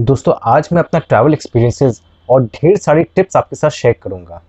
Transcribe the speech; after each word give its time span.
दोस्तों, 0.00 0.34
आज 0.42 0.68
मैं 0.72 0.80
अपना 0.80 0.98
ट्रैवल 1.00 1.32
एक्सपीरियंसेस 1.32 2.00
और 2.28 2.44
ढेर 2.44 2.76
सारी 2.76 3.02
टिप्स 3.06 3.36
आपके 3.36 3.56
साथ 3.56 3.70
शेयर 3.70 3.94
करूँगा। 4.02 4.40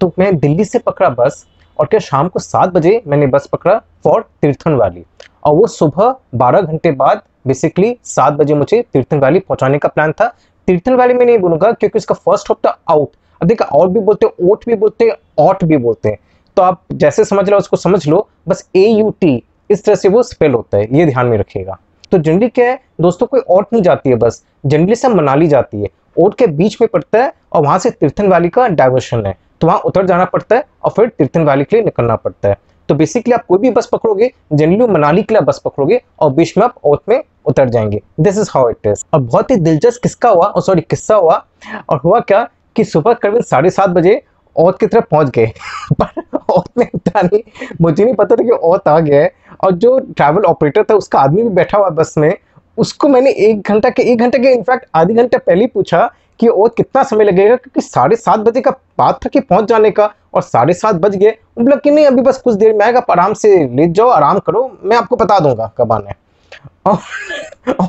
तो 0.00 0.10
मैं 0.18 0.36
दिल्ली 0.38 0.64
से 0.64 0.78
पकड़ा 0.78 1.08
बस 1.10 1.44
और 1.78 1.86
क्या 1.86 2.00
शाम 2.00 2.28
को 2.28 2.38
सात 2.38 2.72
बजे 2.72 3.02
मैंने 3.06 3.26
बस 3.26 3.48
पकड़ा 3.52 3.74
फॉर 4.04 4.20
तीर्थन 4.42 4.74
वैली 4.74 5.04
और 5.44 5.54
वो 5.56 5.66
सुबह 5.66 6.14
बारह 6.34 6.60
घंटे 6.60 6.92
बाद 6.92 7.22
बेसिकली 7.46 7.96
सात 8.04 8.32
बजे 8.32 8.54
मुझे 8.54 8.80
तीर्थन 8.92 9.20
वैली 9.20 9.38
पहुँचाने 9.40 9.78
का 9.78 9.88
प्लान 9.88 10.12
था। 10.12 10.28
तीर्थन 10.68 10.94
वैली 10.94 11.14
में 11.14 11.24
नहीं 11.26 11.38
बोलूँगा 11.38 11.72
क्योंकि 11.72 11.98
उसका 11.98 12.14
फ़र्स्ट 12.16 12.44
स्टॉप 12.44 12.66
था 12.66 12.78
आउट 12.90 13.16
अब 13.40 13.48
देखा 13.48 13.64
आउट 13.66 13.90
भी 13.90 14.00
बोलते 14.00 14.26
हैं 14.26 14.50
ओट 14.50 14.66
भी 14.66 14.74
बोलते 14.76 15.04
हैं 15.04 15.16
ऑट 15.40 15.64
भी 15.64 15.76
बोलते। 15.78 16.08
हैं 16.08 16.18
तो 16.56 16.62
आप 16.62 16.82
जैसे 16.92 17.24
समझ 17.24 17.48
लो, 17.48 17.56
उसको 17.58 17.76
समझ 17.76 18.06
लो, 18.08 18.28
बस 18.48 18.68
ए 18.76 18.88
यू 18.88 19.10
टी 19.20 19.42
इस 19.70 19.84
तरह 19.84 19.94
से 19.94 20.08
वो 20.08 20.22
स्पेल 20.24 20.54
होता 20.54 20.78
है, 20.78 20.96
ये 20.96 21.06
ध्यान 21.06 21.26
में 21.26 21.38
रखिएगा। 21.38 21.78
तो 22.12 22.18
जनरली 22.18 22.48
क्या 22.48 22.66
है, 22.66 22.80
दोस्तों, 23.00 23.26
कोई 23.26 23.40
ओट 23.50 23.66
नहीं 23.72 23.82
जाती 23.82 24.10
है 24.10 24.16
बस। 24.16 24.44
जनरली 24.66 24.94
से 24.94 25.08
मनाली 25.08 25.46
जाती 25.46 25.82
है। 25.82 25.88
ओट 26.18 26.34
के 26.34 26.46
बीच 26.46 26.80
में 26.80 26.88
पड़ता 26.92 27.18
है 27.18 27.32
और 27.52 27.62
वहाँ 27.62 27.78
से 27.78 27.90
तीर्थन 27.90 28.32
वैली 28.32 28.48
का 28.48 28.68
डाइवर्शन 28.68 29.26
है। 29.26 29.36
तो 29.60 29.66
वहाँ 29.66 29.78
उतर 29.78 30.06
जाना 30.06 30.24
पड़ता 30.24 30.56
है 30.56 30.64
और 30.84 30.90
फिर 30.90 31.08
तीर्थन 31.08 31.44
वैली 31.44 31.64
के 31.64 31.76
लिए 31.76 31.84
निकलना 31.84 32.16
पड़ता 32.16 32.48
है। 32.48 32.56
तो 32.88 32.94
बेसिकली 32.94 33.34
आप 33.34 33.46
कोई 33.46 33.58
भी 33.58 33.70
बस 33.70 33.86
पकड़ोगे 33.92 34.30
जनरली 34.52 34.86
मनाली 34.86 35.22
के 35.22 35.34
लिए 35.34 35.40
बस 35.40 35.62
पकड़ोगे 35.64 36.02
और 36.20 36.32
बीच 36.32 36.58
में 36.58 36.64
आप 36.64 36.74
ओट 36.84 37.00
में 37.08 37.24
उतर 37.46 37.68
जाएँगे। 37.68 38.02
This 38.20 38.38
is 38.38 38.50
how 38.54 38.70
it 38.70 38.86
is 38.86 39.04
और 39.14 39.20
बहुत 39.20 39.50
ही 39.50 39.56
दिलचस्प 39.56 40.00
किसका 40.02 40.28
हुआ 40.28 40.52
सॉरी 40.58 40.80
किस्सा 40.80 41.14
हुआ। 41.14 41.46
और 41.88 42.00
हुआ 42.04 42.20
क्या 42.20 42.48
कि 42.76 42.84
सुबह 42.84 43.12
करीबन 43.12 43.40
साढ़े 43.40 43.70
सात 43.70 43.90
बजे 43.90 44.22
औत 44.56 44.80
की 44.80 44.86
तरफ़ 44.86 45.04
पहुँच 45.10 45.28
गए। 45.30 45.46
पर 46.02 46.38
औत 46.50 46.64
में 46.78 46.88
उतरा 46.94 47.22
नहीं। 47.22 47.40
मुझे 47.80 48.04
नहीं 48.04 48.14
पता 48.14 48.36
था 48.36 48.42
कि 48.42 48.50
औत 48.50 48.88
आ 48.88 49.00
गया 49.00 49.20
है। 49.20 49.32
और 49.62 49.72
जो 49.72 49.98
ट्रैवल 49.98 50.44
ऑपरेटर 50.44 50.84
था, 50.84 50.94
उसका 50.94 51.20
आदमी 51.20 51.42
भी 51.42 51.48
बैठा 51.50 51.78
हुआ 51.78 51.88
बस 51.90 52.14
में, 52.18 52.34
उसको 52.78 53.08
मैंने 53.08 53.30
एक 53.30 53.68
घंटा 53.68 53.90
के, 53.90 54.02
एक 54.02 54.18
घंटे 54.18 54.38
के 54.38 54.52
इनफैक्ट 54.52 54.86
आधे 54.94 55.14
घंटे 55.14 55.38
पहले 55.38 55.60
ही 55.60 55.66
पूछा 55.66 56.10
कि 56.40 56.48
और 56.48 56.68
कितना 56.76 57.02
समय 57.02 57.24
लगेगा, 57.24 57.56
क्योंकि 57.56 57.80
साढ़े 57.80 58.16
सात 58.16 58.40
बजे 58.40 58.60
का 58.60 58.70
बात 58.98 59.24
था 59.24 59.28
कि 59.28 59.40
पहुँच 59.40 59.68
जाने 59.68 59.90
का, 59.90 60.12
और 60.34 60.42
साढ़े 60.42 60.74
सात 60.74 60.94
बज 60.96 61.16
गए। 61.16 61.30
बोला 61.58 61.76
कि 61.76 61.90
नहीं, 61.90 62.06
अभी 62.06 62.22
बस 62.22 62.38
कुछ 62.38 62.54
देर 62.54 62.74
में 62.74 62.84
आएगा 62.84 63.00
आराम 63.10 63.34
से 63.34 63.56
लेट 63.68 63.90
जाओ, 63.90 64.08
आराम 64.08 64.38
करो, 64.38 64.70
मैं 64.84 64.96
आपको 64.96 65.16
बता 65.16 65.38
दूँगा 65.38 65.70
कब 65.78 65.92
आना 65.92 66.08
है। 66.08 66.20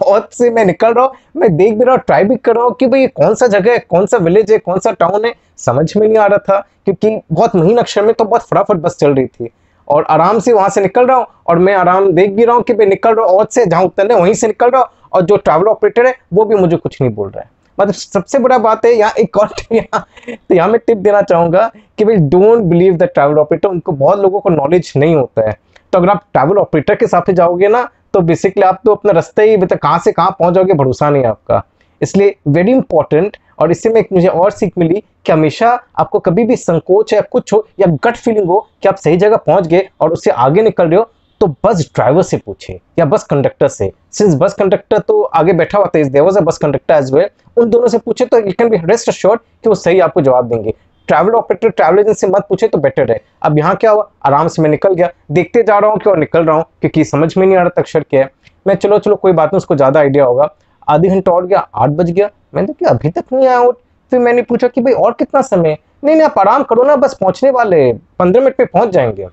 और 0.03 0.27
से 0.31 0.49
मैं 0.49 0.65
निकल 0.65 0.93
रहा 0.93 1.05
हूँ, 1.05 1.13
मैं 1.35 1.55
देख 1.57 1.73
भी 1.73 1.83
रहा 1.83 1.95
हूँ 1.95 2.01
ट्राई 2.07 2.23
भी 2.23 2.35
कर 2.35 2.55
रहा 2.55 2.63
हूँ 2.63 2.75
कि 2.79 2.87
भाई 2.87 3.01
ये 3.01 3.07
कौन 3.07 3.35
सा 3.35 3.47
जगह 3.47 3.71
है, 3.71 3.79
कौन 3.79 4.05
सा 4.05 4.17
विलेज 4.17 4.51
है, 4.51 4.57
कौन 4.57 4.79
सा 4.79 4.91
टाउन 4.91 5.25
है, 5.25 5.33
समझ 5.57 5.95
में 5.97 6.07
नहीं 6.07 6.17
आ 6.17 6.25
रहा 6.25 6.37
था, 6.39 6.59
क्योंकि 6.85 7.19
बहुत 7.31 7.55
महीन 7.55 7.77
अक्षर 7.77 8.05
में 8.05 8.13
तो 8.13 8.25
बहुत 8.25 8.41
फटाफट 8.41 8.77
बस 8.77 8.97
चल 8.99 9.13
रही 9.13 9.27
थी। 9.27 9.49
और 9.87 10.03
आराम 10.03 10.39
से 10.39 10.53
वहाँ 10.53 10.69
से 10.69 10.81
निकल 10.81 11.05
रहा 11.07 11.17
हूँ, 11.17 11.25
और 11.47 11.59
मैं 11.59 11.73
आराम 11.75 12.11
देख 12.11 12.31
भी 12.31 12.45
रहा 12.45 12.55
हूँ 12.55 12.63
कि 12.63 12.73
भाई 12.73 12.85
निकल 12.85 13.15
रहा 13.15 13.25
हूँ, 13.25 13.33
और 13.33 13.47
से 13.51 13.65
जहाँ 13.65 13.83
उतरने 13.83 14.15
वहीं 14.15 14.33
से 14.33 14.47
निकल 14.47 14.69
रहा 14.69 14.81
हूँ, 14.81 14.89
और 15.13 15.21
जो 15.21 15.37
ट्रैवल 15.37 15.67
ऑपरेटर 15.67 16.07
है, 16.07 16.15
वो 16.33 16.45
भी 16.45 16.55
मुझे 16.55 16.77
कुछ 16.77 17.01
नहीं 17.01 17.13
बोल 17.13 17.29
रहा 17.29 17.41
है। 17.41 17.49
मतलब 17.77 17.93
सबसे 17.93 18.39
बड़ा 18.39 18.57
बात 18.59 18.85
है, 18.85 18.91
यहाँ 18.91 19.11
एक 19.19 19.37
और 19.37 19.49
यहाँ 19.71 20.05
तो 20.29 20.55
यहाँ 20.55 20.67
मैं 20.69 20.79
टिप 20.87 20.97
देना 20.97 21.21
चाहूँगा 21.23 21.71
कि 21.97 22.05
भाई 22.05 22.15
don't 22.15 22.63
believe 22.63 22.95
the 22.97 23.03
travel 23.05 23.39
operator 23.39 23.69
उनको 23.69 23.91
बहुत 23.93 24.19
लोगों 24.19 24.39
को 24.39 24.49
नॉलेज 24.49 24.91
नहीं 24.95 25.15
होता 25.15 25.47
है। 25.47 25.57
तो 25.93 25.99
अगर 25.99 26.09
आप 26.09 26.23
ट्रैवल 26.33 26.57
ऑपरेटर 26.57 26.95
के 26.95 27.07
साथ 27.07 27.31
जाओगे 27.31 27.67
ना 27.67 27.87
तो 28.13 28.21
बेसिकली 28.21 28.63
आप 28.63 28.81
तो 28.85 28.95
अपना 28.95 29.11
रास्ते 29.11 29.43
ही 29.43 29.55
मतलब 29.57 29.79
कहाँ 29.79 29.99
से 29.99 30.11
कहाँ 30.11 30.35
पहुँच 30.39 30.53
जाओगे, 30.53 30.73
भरोसा 30.73 31.09
नहीं 31.09 31.23
आपका। 31.25 31.61
इसलिए 32.01 32.35
वेरी 32.47 32.71
इंपॉर्टेंट 32.71 33.37
और 33.63 33.71
इससे 33.71 33.89
में 33.89 34.03
मुझे 34.13 34.27
और 34.27 34.51
सीख 34.51 34.77
मिली 34.77 35.03
कि 35.25 35.31
हमेशा 35.31 35.69
आपको 35.99 36.19
कभी 36.19 36.43
भी 36.45 36.55
संकोच 36.57 37.13
या 37.13 37.21
कुछ 37.23 37.53
हो 37.53 37.65
या 37.79 37.87
गट 38.05 38.15
फीलिंग 38.17 38.47
हो 38.47 38.59
कि 38.83 38.89
आप 38.89 38.95
सही 38.97 39.17
जगह 39.17 39.37
पहुँच 39.39 39.67
गए 39.67 39.87
और 40.01 40.13
उससे 40.13 40.31
आगे 40.31 40.61
निकल 40.61 40.87
रहे 40.87 40.99
हो 40.99 41.09
तो 41.41 41.47
बस 41.65 41.89
ड्राइवर 41.95 42.23
से 42.23 42.37
पूछे 42.37 42.79
या 42.99 43.05
बस 43.05 43.23
कंडक्टर 43.23 43.67
से। 43.67 43.91
सिंस 44.11 44.35
बस 44.41 44.53
कंडक्टर 44.53 44.99
तो 44.99 45.21
आगे 45.21 45.53
बैठा 45.53 45.77
हुआ 45.77 45.87
था 45.95 46.21
was 46.21 46.37
a 46.37 46.41
bus 46.41 46.57
conductor 46.57 46.93
as 46.95 47.13
well 47.13 47.29
उन 47.57 47.69
दोनों 47.69 47.87
से 47.87 47.97
पूछे 47.97 48.25
तो 48.25 48.37
you 48.39 48.51
can 48.59 48.69
be 48.69 48.77
rest 48.83 49.09
assured 49.09 49.39
कि 49.39 49.69
वो 49.69 49.75
सही 49.75 49.99
आपको 49.99 50.21
जवाब 50.21 50.47
देंगे। 50.49 50.73
ट्रैवल 51.07 51.33
ऑपरेटर 51.35 51.69
ट्रैवल 51.69 51.99
एजेंट 51.99 52.17
से 52.17 52.27
मत 52.27 52.45
पूछे 52.49 52.67
तो 52.67 52.77
बेटर 52.77 53.11
है। 53.11 53.19
अब 53.41 53.57
यहाँ 53.57 53.75
क्या 53.75 53.91
हुआ? 53.91 54.09
आराम 54.25 54.47
से 54.47 54.61
मैं 54.61 54.69
निकल 54.69 54.93
गया। 54.93 55.09
देखते 55.31 55.63
जा 55.63 55.77
रहा 55.77 55.89
हूँ 55.91 55.99
कि 55.99 56.09
और 56.09 56.17
निकल 56.17 56.45
रहा 56.45 56.55
हूँ 56.55 56.65
क्योंकि 56.81 57.03
समझ 57.05 57.35
में 57.37 57.45
नहीं 57.45 57.57
आ 57.57 57.61
रहा 57.61 57.69
था 57.69 57.81
अक्षर 57.81 58.03
क्या 58.03 58.21
है। 58.21 58.29
मैं, 58.65 58.75
चलो 58.75 58.99
चलो, 58.99 59.15
कोई 59.15 59.31
बात 59.31 59.53
नहीं, 59.53 59.57
उसको 59.57 59.75
ज़्यादा 59.75 59.99
आइडिया 59.99 60.25
होगा। 60.25 60.49
आधे 60.87 61.09
घंटा 61.09 61.31
और 61.31 61.45
गया, 61.47 61.67
आठ 61.75 61.89
बज 61.89 62.11
गया। 62.11 62.29
मैंने 62.53 62.73
कहा 62.73 62.89
अभी 62.89 63.09
तक 63.09 63.23
नहीं 63.33 63.47
आया 63.47 63.59
उठ 63.59 63.77
फिर 64.11 64.19
मैंने 64.19 64.41
पूछा 64.41 64.67
कि 64.67 64.81
भाई, 64.81 64.93
और 64.93 65.13
कितना 65.13 65.41
समय 65.41 65.77
नहीं 66.03 66.15
नहीं, 66.15 66.25
आप 66.25 66.39
आराम 66.39 66.63
करो 66.63 66.83
ना, 66.83 66.95
बस 66.95 67.13
पहुँचने 67.13 67.49
वाले 67.51 67.91
पंद्रह 68.19 68.43
मिनट 68.43 68.55
में 68.59 68.67
पहुँच 68.67 68.89
जाएँगे। 68.89 69.27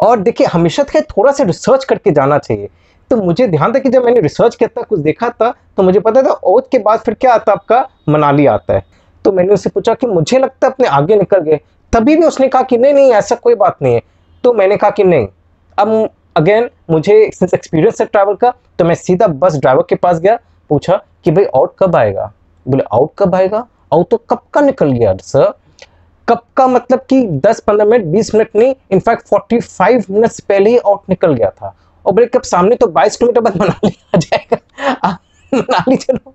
और 0.00 0.18
देखिए, 0.18 0.46
हमेशा 0.46 0.84
थे 0.84 1.00
थोड़ा 1.02 1.32
सा 1.32 1.44
रिसर्च 1.44 1.84
करके 1.84 2.10
जाना 2.10 2.38
चाहिए। 2.38 2.68
तो 3.10 3.16
मुझे 3.16 3.46
ध्यान 3.48 3.74
था 3.74 3.78
कि 3.78 3.88
जब 3.88 4.04
मैंने 4.04 4.20
रिसर्च 4.20 4.54
किया 4.54 4.68
था, 4.68 4.82
कुछ 4.82 5.00
देखा 5.00 5.28
था 5.30 5.54
तो 5.76 5.82
मुझे 5.82 6.00
पता 6.00 6.22
था 6.22 6.32
ओथ 6.44 6.62
के 6.72 6.78
बाद 6.78 6.98
फिर 6.98 7.14
क्या 7.14 7.34
आता 7.34 7.52
आपका? 7.52 7.88
मनाली 8.08 8.46
आता 8.46 8.74
है। 8.74 8.84
तो 9.24 9.32
मैंने 9.32 9.54
उससे 9.54 9.70
पूछा 9.70 9.94
कि 9.94 10.06
मुझे 10.06 10.38
लगता 10.38 10.66
है 10.66 10.72
अपने 10.72 10.88
आगे 10.88 11.16
निकल 11.16 11.40
गए। 11.40 11.60
तभी 11.92 12.16
भी 12.16 12.24
उसने 12.24 12.48
कहा 12.48 12.62
कि 12.62 12.78
नहीं 12.78 12.94
नहीं, 12.94 13.12
ऐसा 13.12 13.34
कोई 13.36 13.54
बात 13.54 13.76
नहीं 13.82 13.94
है। 13.94 14.02
तो 14.44 14.52
मैंने 14.52 14.76
कहा 14.76 14.90
कि 14.90 15.04
नहीं। 15.04 15.28
अब 15.78 16.08
अगेन 16.36 16.68
मुझे 16.90 17.14
एक्सपीरियंस 17.22 18.00
है 18.00 18.06
ट्रैवल 18.06 18.34
का 18.34 18.52
तो 18.78 18.84
मैं 18.84 18.94
सीधा 18.94 19.26
बस 19.26 19.56
ड्राइवर 19.56 19.84
के 19.88 19.94
पास 19.94 20.18
गया, 20.20 20.38
पूछा 20.70 21.00
कि 21.26 21.30
भाई 21.30 21.44
आउट 21.56 21.72
कब 21.78 21.96
आएगा? 21.96 22.32
बोले 22.66 22.82
आउट 22.94 23.10
कब 23.18 23.34
आएगा? 23.34 23.66
आउट 23.94 24.08
तो 24.10 24.16
कब 24.30 24.40
का 24.54 24.60
निकल 24.60 24.90
गया 24.92 25.14
सर 25.22 25.52
कब 26.28 26.40
का 26.56 26.66
मतलब 26.66 27.00
कि 27.10 27.22
10-15 27.46 27.84
मिनट 27.84 28.04
20 28.14 28.34
मिनट 28.34 28.56
नहीं 28.56 28.74
इनफैक्ट 28.90 29.28
45 29.28 30.10
मिनट्स 30.10 30.40
पहले 30.40 30.70
ही 30.70 30.78
आउट 30.78 31.00
निकल 31.08 31.34
गया 31.34 31.50
था। 31.50 31.74
और 32.04 32.12
बोले, 32.12 32.26
कब 32.26 32.42
सामने 32.42 32.76
तो 32.76 32.86
22 32.92 33.16
किलोमीटर 33.16 33.40
बाद 33.40 33.56
मनाली 33.56 33.90
आ 34.14 34.18
जाएगा। 34.18 35.18
मनाली 35.52 35.96
चलो। 35.96 36.34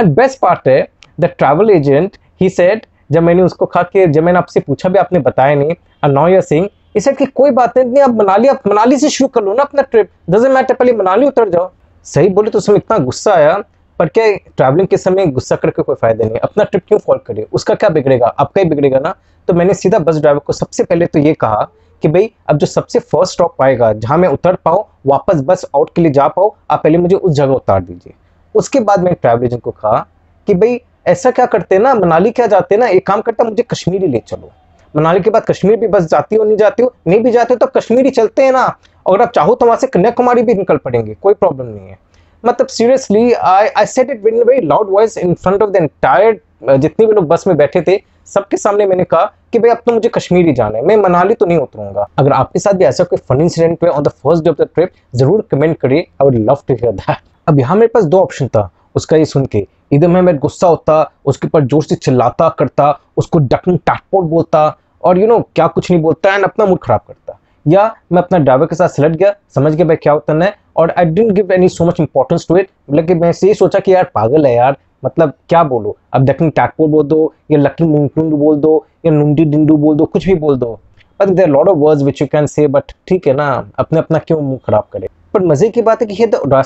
एंड 0.00 0.14
बेस्ट 0.16 0.38
पार्ट 0.38 0.68
है 0.68 0.88
द 1.20 1.24
ट्रैवल 1.38 1.70
एजेंट 1.70 2.16
ही 2.40 2.48
सेड 2.48 2.86
जब 3.12 3.22
मैंने 3.22 3.42
उसको 3.42 3.66
कहा 3.66 3.82
कि, 3.82 4.06
जब 4.06 4.22
मैंने 4.22 4.38
आपसे 4.38 4.60
पूछा, 4.60 4.88
भी 4.88 4.98
आपने 4.98 5.18
बताया 5.20 5.54
नहीं 5.54 5.70
एंड 5.70 6.40
सेइंग 6.40 6.68
इसे 6.96 7.12
कि 7.12 7.26
कोई 7.26 7.50
बात 7.50 7.78
नहीं 7.78 8.02
आप 8.02 8.10
मनाली 8.10 8.48
आप 8.48 8.66
मनाली 8.68 8.96
से 8.96 9.08
शुरू 9.10 9.28
कर 9.28 9.42
लो 9.42 9.54
ना 9.54 9.62
अपना 9.62 9.82
ट्रिप 9.82 10.10
डजेंट 10.30 10.52
मैटर 10.54 10.74
पहले 10.74 10.92
मनाली 10.92 11.26
उतर 11.26 11.48
जाओ। 11.48 11.70
सही 12.06 12.28
बोले 12.28 12.50
तो 12.50 12.58
उसमें 12.58 12.76
इतना 12.76 12.98
गुस्सा 12.98 13.34
आया 13.34 13.56
पर 13.98 14.08
क्या 14.08 14.24
ट्रैवलिंग 14.56 14.88
के 14.88 14.96
समय 14.96 15.26
गुस्सा 15.26 15.56
करके 15.56 15.82
कोई 15.82 15.94
फ़ायदा 15.94 16.24
नहीं 16.24 16.38
अपना 16.38 16.64
ट्रिप 16.64 16.82
क्यों 16.88 16.98
फॉल्ट 16.98 17.22
करिए? 17.22 17.46
उसका 17.52 17.74
क्या 17.74 17.88
बिगड़ेगा? 17.88 18.26
आपका 18.26 18.60
ही 18.60 18.68
बिगड़ेगा 18.68 18.98
ना? 18.98 19.14
तो 19.48 19.54
मैंने 19.54 19.74
सीधा 19.74 19.98
बस 19.98 20.18
ड्राइवर 20.18 20.38
को 20.38 20.52
सबसे 20.52 20.84
पहले 20.84 21.06
तो 21.06 21.18
ये 21.18 21.34
कहा 21.34 21.68
कि 22.02 22.08
भाई, 22.08 22.30
अब 22.48 22.58
जो 22.58 22.66
सबसे 22.66 22.98
फ़र्स्ट 22.98 23.32
स्टॉप 23.32 23.62
आएगा, 23.62 23.92
जहाँ 23.92 24.18
मैं 24.18 24.28
उतर 24.28 24.54
पाऊँ, 24.54 24.84
वापस 25.06 25.40
बस 25.40 25.64
आउट 25.76 25.90
के 25.94 26.02
लिए 26.02 26.12
जा 26.12 26.28
पाऊँ, 26.28 26.50
आप 26.70 26.82
पहले 26.82 26.98
मुझे 26.98 27.16
उस 27.16 27.32
जगह 27.32 27.52
उतार 27.52 27.82
दीजिए। 27.82 28.14
उसके 28.54 28.80
बाद 28.80 29.02
मैंने 29.02 29.14
ट्रैवल 29.14 29.44
एजेंट 29.44 29.62
को 29.62 29.70
कहा 29.70 30.06
कि 30.48 30.54
भाई, 30.54 30.80
ऐसा 31.06 31.30
क्या 31.30 31.46
करते 31.46 31.74
हैं 31.74 31.82
ना? 31.82 31.94
मनाली 31.94 32.30
क्या 32.30 32.46
जाते 32.46 32.74
हैं 32.74 32.80
ना? 32.80 32.88
एक 32.88 33.06
काम 33.06 33.20
करता 33.20 33.44
मुझे 33.44 33.62
कश्मीरी 33.62 34.06
ले 34.06 34.18
चलो। 34.18 34.50
मनाली 34.94 35.20
के 35.20 35.30
बाद 35.30 35.44
कश्मीर 35.44 35.76
भी 35.76 35.86
बस 35.86 36.04
जाती 36.04 36.36
हो, 36.36 36.44
नहीं 36.44 36.56
जाती 36.56 36.82
हो, 36.82 36.94
नहीं 37.06 37.20
भी 37.20 37.30
जाते 37.30 37.54
हो 37.54 37.58
तो 37.58 37.80
कश्मीरी 37.80 38.10
चलते 38.10 38.44
हैं 38.44 38.52
ना। 38.52 38.64
अगर 39.06 39.22
आप 39.22 39.30
चाहो 39.30 39.54
तो 39.54 39.66
वहाँ 39.66 39.78
से 39.78 39.86
कन्याकुमारी 39.86 40.42
भी 40.42 40.54
निकल 40.54 40.76
पड़ेंगे, 40.76 41.14
कोई 41.14 41.34
प्रॉब्लम 41.34 41.66
नहीं 41.66 41.88
है। 41.88 41.98
मतलब 42.46 42.66
seriously 42.68 43.32
I 43.32 43.68
I 43.68 43.86
said 43.86 44.10
it 44.10 44.24
in 44.24 44.42
very 44.42 44.66
loud 44.66 44.90
voice 44.90 45.16
in 45.18 45.34
front 45.34 45.62
of 45.62 45.70
the 45.70 45.76
entire 45.76 46.40
जितने 46.76 47.06
भी 47.06 47.12
लोग 47.12 47.26
बस 47.28 47.46
में 47.46 47.56
बैठे 47.56 47.82
थे 47.88 48.00
सबके 48.26 48.56
सामने 48.56 48.86
मैंने 48.86 49.04
कहा 49.04 49.24
कि 49.52 49.58
भाई 49.58 49.70
अब 49.70 49.82
तो 49.86 49.92
मुझे 49.92 50.08
कश्मीर 50.08 50.46
ही 50.46 50.52
जाना 50.52 50.78
है 50.78 50.84
मैं 50.86 50.96
मनाली 50.96 51.34
तो 51.34 51.46
नहीं 51.46 51.58
उतरूँगा। 51.58 52.06
अगर 52.18 52.32
आपके 52.32 52.58
साथ 52.58 52.74
भी 52.74 52.84
ऐसा 52.84 53.04
कोई 53.04 53.18
फन 53.28 53.40
इंसिडेंट 53.40 53.82
हुआ 53.82 53.90
on 53.90 54.02
the 54.02 54.08
first 54.08 54.44
day 54.44 54.50
of 54.50 54.62
the 54.62 54.68
trip 54.74 54.90
ज़रूर 55.16 55.46
कमेंट 55.50 55.76
करिए 55.80 55.98
I 55.98 56.24
would 56.24 56.34
love 56.40 56.62
to 56.68 56.74
hear 56.74 56.92
that 56.92 57.16
अब 57.46 57.60
यहाँ 57.60 57.76
मेरे 57.76 57.88
पास 57.94 58.04
दो 58.04 58.20
ऑप्शन 58.20 58.48
था 58.48 58.70
उसका 58.96 59.16
ये 59.16 59.24
सुन 59.24 59.46
के। 59.46 59.66
इधर 59.92 60.08
मैं 60.08 60.22
मैं 60.22 60.36
गुस्सा 60.38 60.66
होता 60.66 61.10
उसके 61.26 61.46
ऊपर 61.46 61.64
ज़ोर 61.64 61.82
से 61.84 61.94
चिल्लाता 61.96 62.48
करता 62.58 62.90
उसको 63.16 63.38
डकन 63.38 63.76
टाटपोट 63.86 64.24
बोलता 64.24 64.66
और 65.02 65.18
यू 65.18 65.22
you 65.22 65.28
नो 65.28 65.38
know, 65.38 65.48
क्या 65.54 65.66
कुछ 65.66 65.90
नहीं 65.90 66.02
बोलता 66.02 66.34
एंड 66.34 66.44
अपना 66.44 66.66
मूड 66.66 66.78
खराब 66.82 67.00
करता। 67.08 67.38
या 67.66 67.94
मैं 68.12 68.22
अपना 68.22 68.38
ड्राइवर 68.38 68.66
के 68.66 68.76
साथ 68.76 68.88
सिलट 68.88 69.16
गया 69.16 69.34
समझ 69.54 69.74
गया 69.74 69.86
भाई 69.86 69.96
क्या 69.96 70.14
उतरना 70.14 70.44
है 70.44 70.56
और 70.76 70.94
I 70.98 71.04
didn't 71.04 71.32
give 71.32 71.52
any 71.52 71.68
so 71.68 71.84
much 71.84 72.00
importance 72.00 72.46
to 72.48 72.56
it 72.56 72.68
मतलब 72.90 73.06
कि 73.06 73.14
मैं 73.14 73.32
से 73.32 73.54
सोचा 73.54 73.78
कि 73.78 73.94
यार 73.94 74.10
पागल 74.14 74.46
है 74.46 74.54
यार 74.54 74.76
मतलब 75.04 75.32
क्या 75.48 75.62
बोलो? 75.64 75.96
अब 76.12 76.24
दक्षिण 76.24 76.50
टैटपोल 76.50 76.88
बोल 76.90 77.04
दो, 77.04 77.32
या 77.50 77.58
लकी 77.58 77.84
मुंटुंड 77.84 78.32
बोल 78.32 78.56
दो, 78.56 78.84
या 79.06 79.12
नुंडी 79.12 79.44
डिंडू 79.44 79.76
बोल 79.76 79.96
दो, 79.96 80.04
कुछ 80.04 80.26
भी 80.26 80.34
बोल 80.36 80.56
दो। 80.58 80.72
But 81.20 81.28
there 81.30 81.48
lot 81.48 81.68
of 81.68 81.76
words 81.78 82.02
which 82.02 82.22
you 82.22 82.28
can 82.32 82.46
say 82.46 82.66
but 82.68 82.92
ठीक 83.08 83.26
है 83.26 83.34
ना 83.34 83.48
अपने 83.78 83.98
अपना 83.98 84.18
क्यों 84.18 84.40
मुँह 84.40 84.58
खराब 84.66 84.84
करे? 84.92 85.08
पर 85.34 85.42
मज़े 85.42 85.68
की 85.68 85.82
बात 85.82 86.02
है 86.02 86.06
कि 86.06 86.26
the 86.26 86.62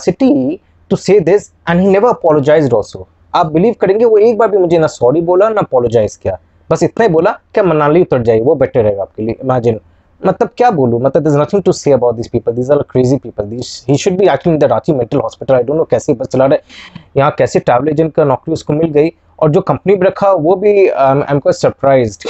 two 0.91 0.97
say 0.97 1.19
this 1.21 1.51
and 1.71 1.81
he 1.81 1.87
never 1.87 2.09
apologised 2.09 2.75
also 2.75 3.07
आप 3.35 3.47
बिलीव 3.47 3.75
करेंगे, 3.81 4.05
वो 4.05 4.19
एक 4.19 4.39
बार 4.39 4.49
भी 4.51 4.59
मुझे 4.59 4.79
ना 4.79 4.87
सॉरी 4.87 5.21
बोला, 5.21 5.49
ना 5.49 5.61
अपोलोजाइज 5.61 6.15
किया। 6.17 6.39
बस 6.71 6.83
इतना 6.83 7.05
ही 7.05 7.11
बोला, 7.13 7.31
क्या 7.55 7.65
मनाली 7.65 8.01
उतर 8.03 8.23
जाइए 8.23 8.41
वो 8.41 8.55
बेटर 8.55 8.83
रहेगा 8.83 9.03
आपके 9.03 9.23
लिए 9.23 9.37
इमेजिन 9.43 9.81
मतलब 10.21 10.51
क्या 10.57 10.71
बोलूँ? 10.71 11.01
मतलब 11.03 11.25
there's 11.25 11.37
nothing 11.39 11.63
to 11.67 11.73
say 11.73 11.93
about 11.93 12.17
these 12.17 12.29
people. 12.29 12.55
These 12.55 12.71
are 12.71 12.83
crazy 12.85 13.19
people. 13.19 13.47
These, 13.47 13.69
he 13.91 13.97
should 13.97 14.17
be 14.19 14.29
actually 14.29 14.55
in 14.55 14.59
the 14.59 14.69
Ranchi 14.69 14.97
mental 14.97 15.23
hospital. 15.23 15.57
I 15.57 15.63
don't 15.63 15.81
know 15.81 15.89
कैसे 15.91 16.15
बस 16.15 16.29
चला 16.29 16.47
रहे 16.47 16.59
यहाँ 17.17 17.35
कैसे 17.39 17.61
ट्रैवल 17.61 17.89
एजेंट 17.89 18.13
का 18.15 18.25
नौकरी 18.25 18.53
उसको 18.53 18.73
मिल 18.73 18.91
गई 18.93 19.13
और 19.39 19.51
जो 19.51 19.61
कंपनी 19.61 19.95
में 19.95 20.07
रखा, 20.07 20.33
वो 20.33 20.57
भी 20.57 20.73
आई 20.89 21.13
एम 21.31 21.39
क्वाइट 21.39 21.57
सरप्राइज्ड 21.57 22.29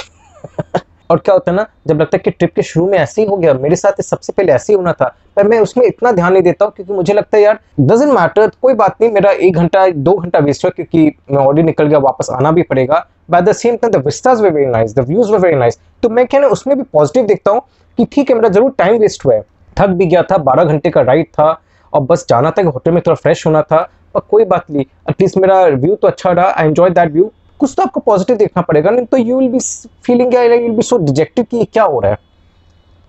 और 1.09 1.17
क्या 1.17 1.33
होता 1.33 1.51
है 1.51 1.55
ना, 1.57 1.65
जब 1.87 2.01
लगता 2.01 2.17
है 2.17 2.21
कि 2.23 2.31
ट्रिप 2.31 2.53
के 2.55 2.61
शुरू 2.63 2.85
में 2.89 2.97
ऐसे 2.97 3.21
ही 3.21 3.27
हो 3.27 3.37
गया, 3.37 3.53
मेरे 3.53 3.75
साथ 3.75 4.01
सबसे 4.01 4.33
पहले 4.33 4.51
ऐसे 4.53 4.73
ही 4.73 4.77
होना 4.77 4.91
था, 4.93 5.05
पर 5.35 5.47
मैं 5.47 5.59
उसमें 5.59 5.85
इतना 5.85 6.11
ध्यान 6.11 6.33
नहीं 6.33 6.43
देता 6.43 6.65
हूँ 6.65 6.73
क्योंकि 6.75 6.93
मुझे 6.93 7.13
लगता 7.13 7.37
है 7.37 7.43
यार 7.43 7.59
डजेंट 7.79 8.11
मैटर 8.13 8.51
कोई 8.61 8.73
बात 8.73 9.01
नहीं, 9.01 9.11
मेरा 9.11 9.31
एक 9.31 9.55
घंटा, 9.55 9.87
दो 9.89 10.13
घंटा 10.13 10.39
वेस्ट 10.39 10.65
हुआ 10.65 10.71
क्योंकि 10.75 11.05
मैं 11.31 11.37
ऑलरेडी 11.37 11.65
निकल 11.65 11.87
गया, 11.87 11.99
वापस 11.99 12.29
आना 12.33 12.51
भी 12.51 12.63
पड़ेगा। 12.63 13.05
By 13.29 13.41
the 13.41 13.51
same 13.53 13.75
time 13.77 13.91
the 13.93 14.03
vistas 14.05 14.41
were 14.41 14.49
very 14.49 14.65
nice 14.71 14.95
the 14.95 15.07
views 15.07 15.31
were 15.31 15.37
very 15.37 15.55
nice 15.55 15.79
तो 16.03 16.09
मैं 16.09 16.25
क्या 16.27 16.39
ना, 16.39 16.47
उसमें 16.47 16.77
भी 16.77 16.83
पॉजिटिव 16.93 17.25
देखता 17.25 17.51
हूँ। 17.51 17.61
कि 17.99 18.05
ठीक 18.05 18.29
है, 18.29 18.35
मेरा 18.35 18.49
ज़रूर 18.49 18.73
टाइम 18.77 18.97
वेस्ट 18.97 19.25
हुआ 19.25 19.33
है। 19.35 19.41
थक 19.77 19.87
भी 19.89 20.05
गया 20.05 20.21
था, 20.23 20.37
बारह 20.39 20.63
घंटे 20.63 20.89
का 20.89 21.01
राइड 21.03 21.27
था, 21.29 21.61
और 21.93 22.01
बस 22.01 22.25
जाना 22.29 22.51
था 22.51 22.61
होटल 22.63 22.91
में 22.91 23.01
थोड़ा 23.01 23.15
फ्रेश 23.15 23.45
होना 23.45 23.61
था 23.63 23.81
पर 24.15 24.19
कोई 24.21 24.45
बात 24.45 24.69
नहीं। 24.71 24.85
एटलीस्ट 25.09 25.37
मेरा 25.37 25.61
व्यू 25.65 25.95
तो 25.95 26.07
अच्छा 26.07 26.31
रहा 26.31 26.49
आई 26.49 26.67
एंजॉय 26.67 26.89
दैट 26.89 27.11
व्यू 27.11 27.31
कुछ 27.59 27.73
तो 27.77 27.83
आपको 27.83 27.99
पॉजिटिव 27.99 28.37
देखना 28.37 28.61
पड़ेगा, 28.61 28.91
नहीं 28.91 29.05
तो 29.05 29.17
you 29.17 29.39
will 29.39 29.49
be 29.49 29.59
feeling 30.03 30.33
will 30.33 30.71
be 30.71 30.81
so 30.81 30.97
dejected 30.99 31.47
कि 31.47 31.65
क्या 31.65 31.83
हो 31.83 31.99
रहा 31.99 32.11
है। 32.11 32.17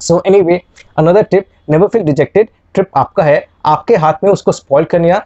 So 0.00 0.22
anyway 0.42 0.60
another 0.98 1.22
tip 1.22 1.46
never 1.70 1.88
feel 1.88 2.02
dejected 2.02 2.48
trip 2.75 2.90
आपका 2.96 3.22
है। 3.22 3.46
आपके 3.66 3.96
हाथ 3.96 4.25
में 4.25 4.31
उसको 4.31 4.52
स्पॉइल 4.52 4.84
करना 4.86 5.22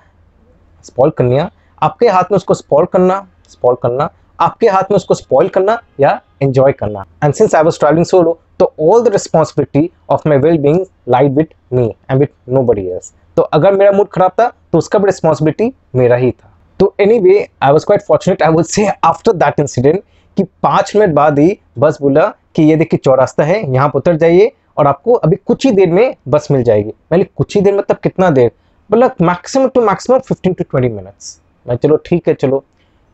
स्पॉइल 0.84 1.12
करना 1.18 1.50
आपके 1.82 2.08
हाथ 2.08 2.30
में 2.30 2.36
उसको 2.36 2.54
स्पॉइल 2.54 2.86
करना 2.92 3.26
स्पॉइल 3.50 3.76
करना। 3.82 4.08
आपके 4.40 4.68
हाथ 4.68 4.90
में 4.90 4.96
उसको 4.96 5.14
स्पॉइल 5.14 5.48
करना 5.48 5.80
या 6.00 6.20
एंजॉय 6.42 6.72
करना। 6.72 7.04
And 7.24 7.34
since 7.34 7.54
I 7.54 7.62
was 7.62 7.78
travelling 7.78 8.06
solo 8.06 8.38
तो 8.60 8.72
all 8.82 9.02
the 9.04 9.12
responsibility 9.12 9.90
of 10.10 10.28
my 10.28 10.38
well 10.38 10.58
being 10.58 10.84
lied 11.08 11.32
with 11.32 11.54
me 11.72 11.86
and 12.10 12.18
with 12.20 12.28
nobody 12.62 12.86
else 12.88 13.12
तो 13.36 13.42
अगर 13.42 13.76
मेरा 13.76 13.92
मूड 13.92 14.08
खराब 14.08 14.32
था 14.40 14.48
तो 14.72 14.78
उसका 14.78 14.98
भी 14.98 15.06
रिस्पॉन्सिबिलिटी 15.06 15.72
मेरा 15.96 16.16
ही 16.16 16.30
था। 16.30 16.50
तो 16.80 16.94
anyway 17.20 17.46
I 17.62 17.72
was 17.72 17.86
quite 17.86 18.02
fortunate 18.02 18.42
I 18.42 18.52
would 18.52 18.64
say 18.64 18.86
after 19.04 19.32
that 19.34 19.60
incident 19.60 20.02
कि 20.36 20.44
पाँच 20.62 20.92
मिनट 20.96 21.14
बाद 21.14 21.38
ही 21.38 21.56
बस 21.78 21.98
बोला 22.02 22.26
कि 22.54 22.62
ये 22.62 22.76
देखिए 22.76 22.98
चौरास्ता 23.04 23.44
है, 23.44 23.72
यहाँ 23.72 23.88
पर 23.88 23.98
उतर 23.98 24.16
जाइए 24.16 24.50
और 24.78 24.86
आपको 24.86 25.12
अभी 25.14 25.36
कुछ 25.46 25.64
ही 25.66 25.70
देर 25.72 25.90
में 25.90 26.14
बस 26.28 26.48
मिल 26.50 26.62
जाएगी। 26.62 26.92
मैंने 27.12 27.24
कुछ 27.26 27.54
ही 27.56 27.60
देर 27.62 27.76
मतलब 27.76 27.96
कितना 28.02 28.30
देर? 28.30 28.50
बोला 28.90 29.10
maximum 29.22 29.68
two 29.68 29.80
maximum 29.82 30.18
fifteen 30.18 30.52
to 30.52 30.64
twenty 30.64 30.88
minutes 30.88 31.38
मैं 31.66 31.76
चलो, 31.76 31.96
ठीक 31.96 32.28
है, 32.28 32.34
चलो। 32.34 32.64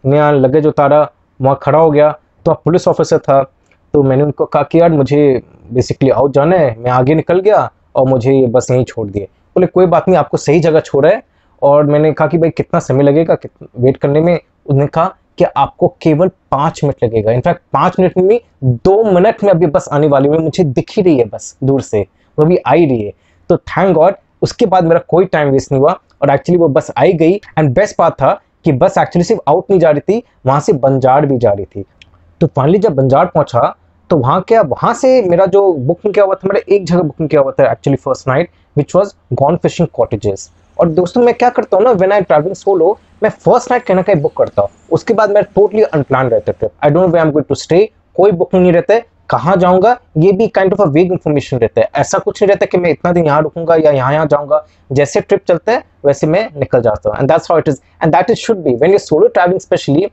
मैं 0.05 0.19
यहाँ 0.19 0.33
लगेज 0.33 0.67
उतारा, 0.67 1.09
वहाँ 1.41 1.59
खड़ा 1.63 1.79
हो 1.79 1.91
गया 1.91 2.11
तो 2.47 2.51
आप 2.51 2.63
पुलिस 2.65 2.89
ऑफिसर 2.89 3.19
था। 3.19 3.43
तो 3.95 4.03
मैंने 4.03 4.23
उनको 4.23 4.45
कहा 4.45 4.63
कि 4.63 4.81
यार 4.81 4.93
मुझे 4.93 5.43
बेसिकली 5.73 6.11
आउट 6.11 6.33
जाना 6.33 6.57
है, 6.57 6.77
मैं 6.79 6.91
आगे 6.91 7.15
निकल 7.15 7.41
गया 7.41 7.71
और 7.95 8.09
मुझे 8.09 8.33
ये 8.33 8.47
बस 8.47 8.67
यहीं 8.71 8.85
छोड़ 8.85 9.09
दिए। 9.09 9.25
बोले, 9.25 9.67
कोई 9.67 9.87
बात 9.87 10.09
नहीं, 10.09 10.19
आपको 10.19 10.37
सही 10.37 10.61
जगह 10.61 10.81
छोड़ा 10.81 11.09
है। 11.09 11.23
और 11.63 11.87
मैंने 11.87 12.13
कहा 12.13 12.29
कि 12.29 12.39
भाई, 12.39 12.51
कितना 12.51 12.81
समय 12.81 13.03
लगेगा 13.03 13.37
वेट 13.79 13.97
करने 13.97 14.21
में? 14.21 14.41
उन्होंने 14.67 14.87
कहा 14.87 15.15
कि 15.39 15.45
आपको 15.45 15.89
केवल 16.03 16.29
पाँच 16.29 16.81
मिनट 16.85 17.05
लगेगा। 17.05 17.33
इनफैक्ट 17.33 17.61
पाँच 17.73 17.97
मिनट 18.01 18.19
में 18.19 18.41
दो 18.65 19.03
मिनट 19.05 19.45
में 19.45 19.51
अभी 19.51 19.67
बस 19.67 19.89
आने 19.93 20.07
वाली 20.07 20.29
है 20.29 20.39
मुझे 20.39 20.65
दिख 20.65 20.91
ही 20.91 21.03
रही 21.03 21.19
है 21.19 21.25
बस, 21.25 21.57
दूर 21.65 21.81
से। 21.81 22.07
वो 22.39 22.45
भी 22.45 22.59
आई 22.67 22.87
रही 22.87 23.03
है। 23.03 23.13
तो 23.49 23.57
थैंक 23.57 23.95
गॉड 23.95 24.15
उसके 24.43 24.67
बाद 24.67 24.85
मेरा 24.85 25.01
कोई 25.09 25.25
टाइम 25.25 25.49
वेस्ट 25.49 25.73
नहीं 25.73 25.81
हुआ 25.81 25.99
और 26.23 26.31
एक्चुअली 26.31 26.59
वो 26.59 26.69
बस 26.69 26.91
आई 26.97 27.13
गई। 27.13 27.33
एंड 27.33 27.75
बेस्ट 27.75 27.97
बात 27.99 28.13
था 28.13 28.41
कि 28.65 28.73
बस 28.73 28.99
एक्चुअली 28.99 29.25
सिर्फ़ 29.25 29.43
आउट 29.49 29.65
नहीं 29.71 29.81
जा 29.81 29.91
रही 29.91 30.01
थी, 30.01 30.23
वहाँ 30.47 30.61
से 30.61 30.73
बंजार 30.73 31.27
भी 31.27 31.39
जा 31.39 31.53
रही 31.53 31.65
थी। 31.65 31.85
तो 32.41 32.47
फाइनली 32.47 32.79
जब 32.79 32.95
बंजार 32.95 33.27
पहुँचा 33.27 33.77
तो 34.11 34.17
वहाँ 34.17 34.41
क्या, 34.49 34.61
वहाँ 34.63 34.93
से 34.95 35.21
मेरा 35.23 35.45
जो 35.47 35.73
बुकिंग 35.73 36.15
किया 36.15 36.25
हुआ 36.25 36.35
था, 36.35 36.49
मेरा 36.49 36.75
एक 36.75 36.87
जगह 36.87 37.03
बुकिंग 37.03 37.29
किया 37.29 37.41
हुआ 37.41 37.53
था 37.53 37.71
actually 37.73 37.97
first 37.97 38.29
night 38.29 38.51
which 38.77 38.95
was 38.97 39.13
gone 39.35 39.57
fishing 39.63 39.89
cottages 39.95 40.51
और 40.77 40.89
दोस्तों 40.91 41.23
मैं 41.23 41.35
क्या 41.35 41.49
करता 41.51 41.77
हूँ 41.77 41.85
ना 41.85 41.91
वेन 41.93 42.13
आई 42.13 42.21
ट्रैवलिंग 42.23 42.55
सोलो 42.57 42.99
मैं 43.23 43.31
फ़र्स्ट 43.31 43.71
नाइट 43.71 43.85
कहीं 43.85 43.97
ना 43.97 44.03
कहीं 44.03 44.21
बुक 44.23 44.37
करता 44.37 44.63
हूँ। 44.63 44.71
उसके 44.93 45.15
बाद 45.15 45.31
मैं 45.31 45.43
टोटली 45.55 45.83
अनप्लान 45.83 46.29
रहते 46.29 46.53
थे 46.53 46.71
I 46.85 46.91
don't 46.91 47.13
way 47.13 47.19
I 47.19 47.27
am 47.27 47.33
going 47.33 47.47
to 47.49 47.55
stay 47.55 47.89
कोई 48.17 48.33
बुकिंग 48.33 48.63
नहीं 48.63 48.73
रहता 48.73 48.95
है, 48.95 49.05
कहाँ 49.31 49.57
जाऊँगा, 49.57 49.97
ये 50.19 50.33
भी 50.33 50.47
काइंड 50.49 50.73
ऑफ़ 50.73 50.83
अ 50.83 50.87
वेग 50.93 51.13
इन्फॉर्मेशन 51.13 51.59
रहता 51.59 51.81
है। 51.81 51.89
ऐसा 51.97 52.19
कुछ 52.19 52.43
नहीं 52.43 52.49
रहता 52.49 52.67
कि 52.67 52.79
मैं 52.79 52.91
इतना 52.91 53.13
दिन 53.13 53.27
यहाँ 53.27 53.43
रुकूँगा 53.43 53.77
या 53.77 53.91
यहाँ 53.91 54.13
यहाँ 54.13 54.27
जाऊँगा। 54.27 54.65
जैसे 54.91 55.21
ट्रिप 55.21 55.45
चलता 55.49 55.73
है, 55.73 55.83
वैसे 56.07 56.27
मैं 56.27 56.49
निकल 56.57 56.83
जाता 56.83 57.11
हूँ। 57.11 57.19
And 57.19 57.29
that's 57.31 57.51
how 57.51 57.59
it 57.59 57.69
is 57.69 57.81
and 58.03 58.13
that 58.15 58.31
is 58.31 58.39
should 58.39 58.63
be 58.65 58.75
when 58.75 58.93
you 58.93 58.99
solo 58.99 59.29
travelling 59.29 59.61
specially 59.61 60.07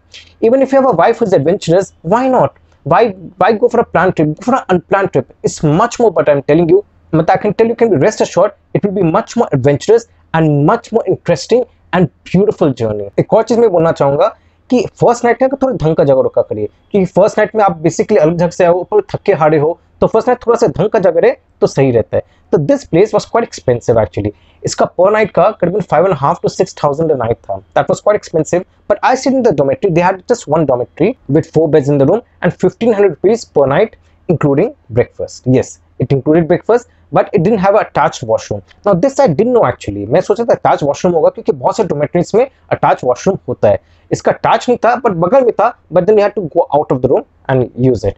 even 0.44 0.62
if 0.62 0.76
you 0.76 0.82
have 0.82 0.90
a 0.90 0.96
wife 0.98 1.24
is 1.24 1.36
adventurous 1.36 1.94
why 2.06 2.30
not 2.30 2.52
why 2.92 3.04
why 3.42 3.52
go 3.54 3.70
for 3.70 3.82
a 3.82 3.86
planned 3.86 4.16
trip 4.16 4.34
go 4.36 4.46
for 4.48 4.56
an 4.56 4.66
unplanned 4.70 5.12
trip 5.14 5.28
it's 5.44 5.58
much 5.82 6.00
more 6.00 6.12
but 6.12 6.30
i'm 6.30 6.44
telling 6.44 6.70
you 6.70 6.80
but 7.14 7.30
i 7.30 7.38
can 7.38 7.54
tell 7.54 7.68
you 7.68 7.76
can 7.76 7.90
be 7.90 7.98
rest 7.98 8.22
assured 8.22 8.52
it 8.74 8.84
will 8.86 8.96
be 9.00 9.08
much 9.18 9.36
more 9.38 9.50
adventurous 9.52 10.08
and 10.34 10.66
much 10.66 10.92
more 10.92 11.06
interesting 11.08 11.64
and 11.94 12.12
beautiful 12.32 12.74
journey 12.82 13.10
एक 13.20 13.34
और 13.34 13.44
चीज़ 13.44 13.60
मैं 13.60 13.70
बोलना 13.72 13.92
चाहूँगा 14.02 14.28
कि 14.70 14.86
first 15.02 15.26
night 15.26 15.42
में 15.42 15.50
थोड़ा 15.62 15.76
ढंग 15.84 15.96
का 15.96 16.04
जगह 16.04 16.22
रुका 16.22 16.42
करिए 16.42 16.66
क्योंकि 16.92 17.06
फ़र्स्ट 17.12 17.38
नाइट 17.38 17.56
में 17.56 17.64
आप 17.64 17.78
बेसिकली 17.82 18.18
अलग 18.18 18.38
जगह 18.38 18.50
से 18.58 18.66
आओ 18.66 18.80
ऊपर 18.80 19.02
थके 19.14 19.34
हारे 19.44 19.58
हो 19.60 19.78
तो 20.02 20.08
फ़र्स्ट 20.08 20.28
नाइट 20.28 20.46
थोड़ा 20.46 20.58
सा 20.60 20.68
ढंग 20.78 20.90
का 20.90 21.00
जगह 21.00 21.20
रहे 21.20 21.36
तो 21.62 21.68
सही 21.68 21.92
रहता 21.92 22.18
है 22.18 22.24
तो 22.54 22.58
this 22.72 22.84
place 22.88 23.14
was 23.14 23.28
quite 23.32 23.48
expensive 23.48 24.00
actually 24.02 24.32
इसका 24.68 24.86
पर 24.98 25.12
नाइट 25.12 25.32
का 25.32 25.50
करीबन 25.62 25.82
five 25.92 26.06
and 26.06 26.16
half 26.18 26.40
to 26.44 26.50
six 26.50 26.76
thousand 26.84 27.12
night 27.14 27.38
था। 27.40 27.58
That 27.58 27.90
was 27.90 28.00
quite 28.00 28.16
expensive 28.16 28.66
but 28.90 29.00
I 29.06 29.16
seed 29.16 29.34
in 29.34 29.42
the 29.42 29.56
dormitory 29.58 29.90
they 29.90 30.02
had 30.02 30.22
just 30.30 30.50
one 30.50 30.66
dormitory 30.66 31.16
with 31.32 31.46
four 31.54 31.70
beds 31.70 31.90
in 31.90 31.98
the 31.98 32.10
room 32.10 32.22
and 32.44 32.52
fifteen 32.54 32.94
hundred 32.94 33.12
rupees 33.12 33.46
पर 33.56 33.68
night 33.68 33.96
including 34.30 34.72
breakfast 34.92 35.44
yes 35.48 35.80
it 36.02 36.14
included 36.14 36.48
breakfast 36.48 36.90
but 37.14 37.30
it 37.36 37.42
डिट 37.42 37.60
have 37.60 37.78
attach 37.80 38.20
washroom 38.24 38.62
now 38.86 38.94
this 38.96 39.20
I 39.22 39.28
डिट 39.28 39.48
no 39.48 39.68
actually 39.68 40.06
मैं 40.06 40.22
सोचा 40.22 40.44
था 40.44 40.54
attach 40.54 40.84
washroom 40.84 41.14
होगा, 41.14 41.30
क्योंकि 41.30 41.52
बहुत 41.52 41.78
से 41.78 41.84
dormitories 41.84 42.32
में 42.36 42.46
attach 42.72 43.04
washroom 43.04 43.38
होता 43.48 43.70
है। 43.70 43.80
इसका 44.12 44.32
अटैच 44.32 44.66
नहीं 44.70 44.78
था 44.86 44.96
बट 44.96 45.12
बगल 45.24 45.44
में 45.44 45.52
था 45.52 45.68
but 45.94 46.04
then 46.04 46.18
you 46.18 46.24
had 46.24 46.34
to 46.34 46.42
go 46.56 46.68
out 46.74 46.92
of 46.94 47.00
the 47.00 47.06
room 47.06 47.24
and 47.50 47.70
use 47.86 48.06
it 48.08 48.16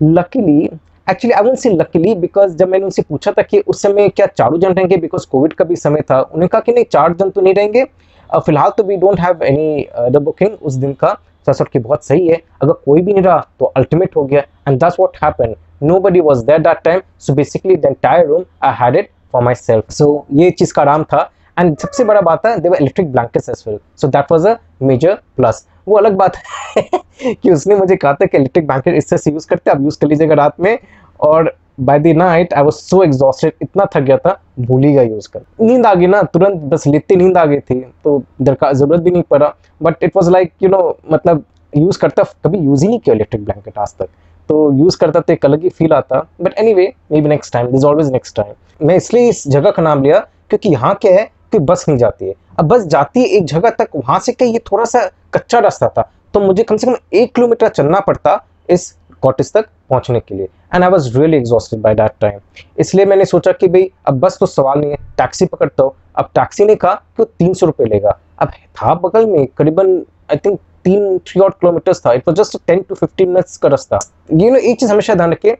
luckily 0.00 0.68
actually 1.10 1.34
I 1.34 1.42
won't 1.44 1.58
say 1.58 1.70
luckily 1.70 2.14
because 2.14 2.56
जब 2.56 2.68
मैंने 2.68 2.84
उनसे 2.84 3.02
पूछा 3.02 3.32
था 3.32 3.42
कि 3.42 3.60
उस 3.60 3.82
समय 3.82 4.08
क्या 4.08 4.26
चारों 4.26 4.58
जन 4.60 4.74
रहेंगे 4.74 4.96
बिकॉज़ 4.96 5.26
कोविड 5.30 5.52
का 5.52 5.64
भी 5.64 5.76
समय 5.76 6.00
था, 6.00 6.20
उन्होंने 6.20 6.46
कहा 6.46 6.60
कि 6.60 6.72
नहीं, 6.72 6.84
चार 6.92 7.12
जन 7.12 7.30
तो 7.30 7.40
नहीं 7.40 7.54
रहेंगे। 7.54 7.84
फ़िलहाल 8.30 8.70
तो 8.76 8.82
we 8.84 8.96
don't 8.96 9.20
have 9.20 9.42
any 9.44 10.18
booking 10.18 10.56
उस 10.62 10.74
दिन 10.74 10.92
का। 11.02 11.16
ससुर 11.46 11.68
की 11.72 11.78
बहुत 11.78 12.04
सही 12.04 12.26
है। 12.28 12.40
अगर 12.62 12.72
कोई 12.72 13.00
भी 13.02 13.12
नहीं 13.12 13.22
रहा 13.24 13.46
तो 13.60 13.66
अल्टीमेट 13.66 14.16
हो 14.16 14.24
गया। 14.24 14.40
And 14.68 14.80
that's 14.80 15.00
what 15.00 15.24
happened 15.24 15.56
nobody 15.82 16.20
was 16.26 16.40
there 16.46 16.60
that 16.62 16.80
time. 16.86 17.02
So 17.24 17.34
basically, 17.34 17.74
the 17.82 17.88
entire 17.88 18.22
room, 18.28 18.44
i 18.60 18.70
had 18.78 18.96
it 19.00 19.10
for 19.32 19.42
myself. 19.48 19.84
So 19.96 20.06
ये 20.38 20.50
चीज़ 20.50 20.72
का 20.74 20.82
आराम 20.82 21.04
था। 21.12 21.20
एंड 21.56 21.76
सबसे 21.78 22.04
बड़ा 22.04 22.20
बात 22.20 22.46
है 22.46 22.58
there were 22.60 22.76
electric 22.80 23.12
blankets 23.12 23.48
as 23.48 23.62
well 23.66 23.78
so 24.00 24.08
that 24.08 24.32
was 24.32 24.46
a 24.46 24.56
major 24.82 25.14
plus 25.36 25.66
वो 25.88 25.96
अलग 25.96 26.16
बात 26.16 26.36
है 26.36 26.82
कि 27.34 27.50
उसने 27.52 27.76
मुझे 27.76 27.96
कहा 27.96 28.12
था 28.14 28.26
कि 28.26 28.38
इलेक्ट्रिक 28.38 28.66
ब्लैंकेट 28.66 28.94
इससे 28.96 29.30
यूज़ 29.30 29.46
करते 29.48 29.70
आप 29.70 29.80
यूज़ 29.82 29.98
कर 30.00 30.06
लीजिएगा 30.06 30.34
रात 30.34 30.60
में। 30.60 30.78
और 31.20 31.54
by 31.80 31.98
the 31.98 32.06
night 32.16 32.54
I 32.54 32.62
was 32.62 32.72
so 32.74 33.02
exhausted 33.02 33.52
इतना 33.62 33.84
थक 33.94 34.00
गया 34.00 34.16
था, 34.16 34.40
भूल 34.60 34.84
ही 34.84 34.92
गया 34.92 35.02
यूज़ 35.02 35.28
कर 35.32 35.40
नींद 35.60 35.86
आ 35.86 35.94
गई 35.94 36.06
ना, 36.06 36.22
तुरंत 36.24 36.62
बस 36.72 36.86
लेते 36.86 37.16
नींद 37.16 37.36
आ 37.38 37.44
गई 37.44 37.58
थी 37.60 37.80
तो 38.04 38.22
दरकार 38.42 38.74
ज़रूरत 38.74 39.00
भी 39.02 39.10
नहीं 39.10 39.22
पड़ा। 39.30 39.52
But 39.80 40.02
it 40.02 40.16
was 40.16 40.30
like 40.30 40.52
you 40.62 40.68
know 40.68 40.98
मतलब 41.12 41.44
यूज़ 41.72 41.98
करता, 41.98 42.22
कभी 42.44 42.58
यूज़ 42.58 42.82
ही 42.82 42.88
नहीं 42.88 42.98
किया 42.98 43.14
इलेक्ट्रिक 43.14 43.44
ब्लैंकेट 43.44 43.78
आज 43.78 43.94
तक। 43.98 44.08
तो 44.48 44.72
यूज़ 44.74 44.96
करता 44.98 45.20
तो 45.20 45.32
एक 45.32 45.44
अलग 45.44 45.62
ही 45.62 45.68
फील 45.68 45.92
आता। 45.92 46.26
But 46.40 46.58
anyway 46.74 46.92
maybe 47.20 47.28
next 47.28 47.52
time 47.52 47.66
this 47.72 47.84
always 47.84 48.12
next 48.12 48.36
time 48.36 48.86
मैं 48.86 48.96
इसलिए 48.96 49.28
इस 49.28 49.46
जगह 49.48 49.70
का 49.70 49.82
नाम 49.82 50.02
लिया, 50.02 50.18
क्योंकि 50.50 50.68
यहाँ 50.68 50.94
क्या 51.02 51.12
है 51.14 51.30
कि 51.52 51.58
बस 51.60 51.84
नहीं 51.88 51.98
जाती 51.98 52.28
है। 52.28 52.34
अब 52.58 52.68
बस 52.68 52.84
जाती 52.86 53.20
है 53.20 53.26
एक 53.28 53.44
जगह 53.46 53.70
तक, 53.70 53.88
वहाँ 53.96 54.18
से 54.20 54.32
क्या 54.32 54.48
ये 54.48 54.58
थोड़ा 54.72 54.84
सा 54.84 55.08
कच्चा 55.34 55.58
रास्ता 55.58 55.88
था 55.88 56.10
तो 56.34 56.40
मुझे 56.40 56.62
कम 56.62 56.76
से 56.76 56.86
कम 56.86 56.96
एक 57.12 57.34
किलोमीटर 57.34 57.68
चलना 57.70 58.00
पड़ता 58.00 58.40
इस 58.70 58.94
कॉटेज 59.22 59.52
तक 59.52 59.66
पहुँचने 59.90 60.20
के 60.20 60.34
लिए। 60.34 60.48
And 60.74 60.84
I 60.84 60.90
was 60.90 61.16
really 61.18 61.36
exhausted 61.36 61.80
by 61.82 61.94
that 61.94 62.12
time 62.20 62.40
इसलिए 62.78 63.06
मैंने 63.06 63.24
सोचा 63.24 63.52
कि 63.52 63.68
भाई, 63.68 63.90
अब 64.08 64.18
बस 64.20 64.36
तो 64.40 64.46
सवाल 64.46 64.78
नहीं 64.80 64.90
है 64.90 64.96
टैक्सी 65.18 65.46
पकड़ता 65.46 65.82
हूँ। 65.82 65.92
अब 66.16 66.30
टैक्सी 66.34 66.64
ने 66.64 66.74
कहा 66.76 66.94
कि 66.94 67.22
वो 67.22 67.24
तीन 67.38 67.54
सौ 67.54 67.66
रुपये 67.66 67.86
लेगा। 67.86 68.18
अब 68.38 68.50
था 68.76 68.94
बगल 68.96 69.26
में 69.26 69.46
करीबन 69.58 69.96
आई 70.30 70.36
थिंक 70.44 70.58
तीन 70.84 71.18
थ्री 71.18 71.42
आउट 71.42 71.54
किलोमीटर्स 71.60 72.00
था। 72.06 72.12
It 72.12 72.28
was 72.28 72.36
just 72.36 72.56
ten 72.66 72.82
to 72.88 72.94
fifteen 72.94 73.28
minutes 73.28 73.56
का 73.56 73.68
रास्ता। 73.68 73.98
ये 74.32 74.50
नो 74.50 74.58
एक 74.58 74.80
चीज़ 74.80 74.92
हमेशा 74.92 75.14
ध्यान 75.14 75.32
रखिए 75.32 75.56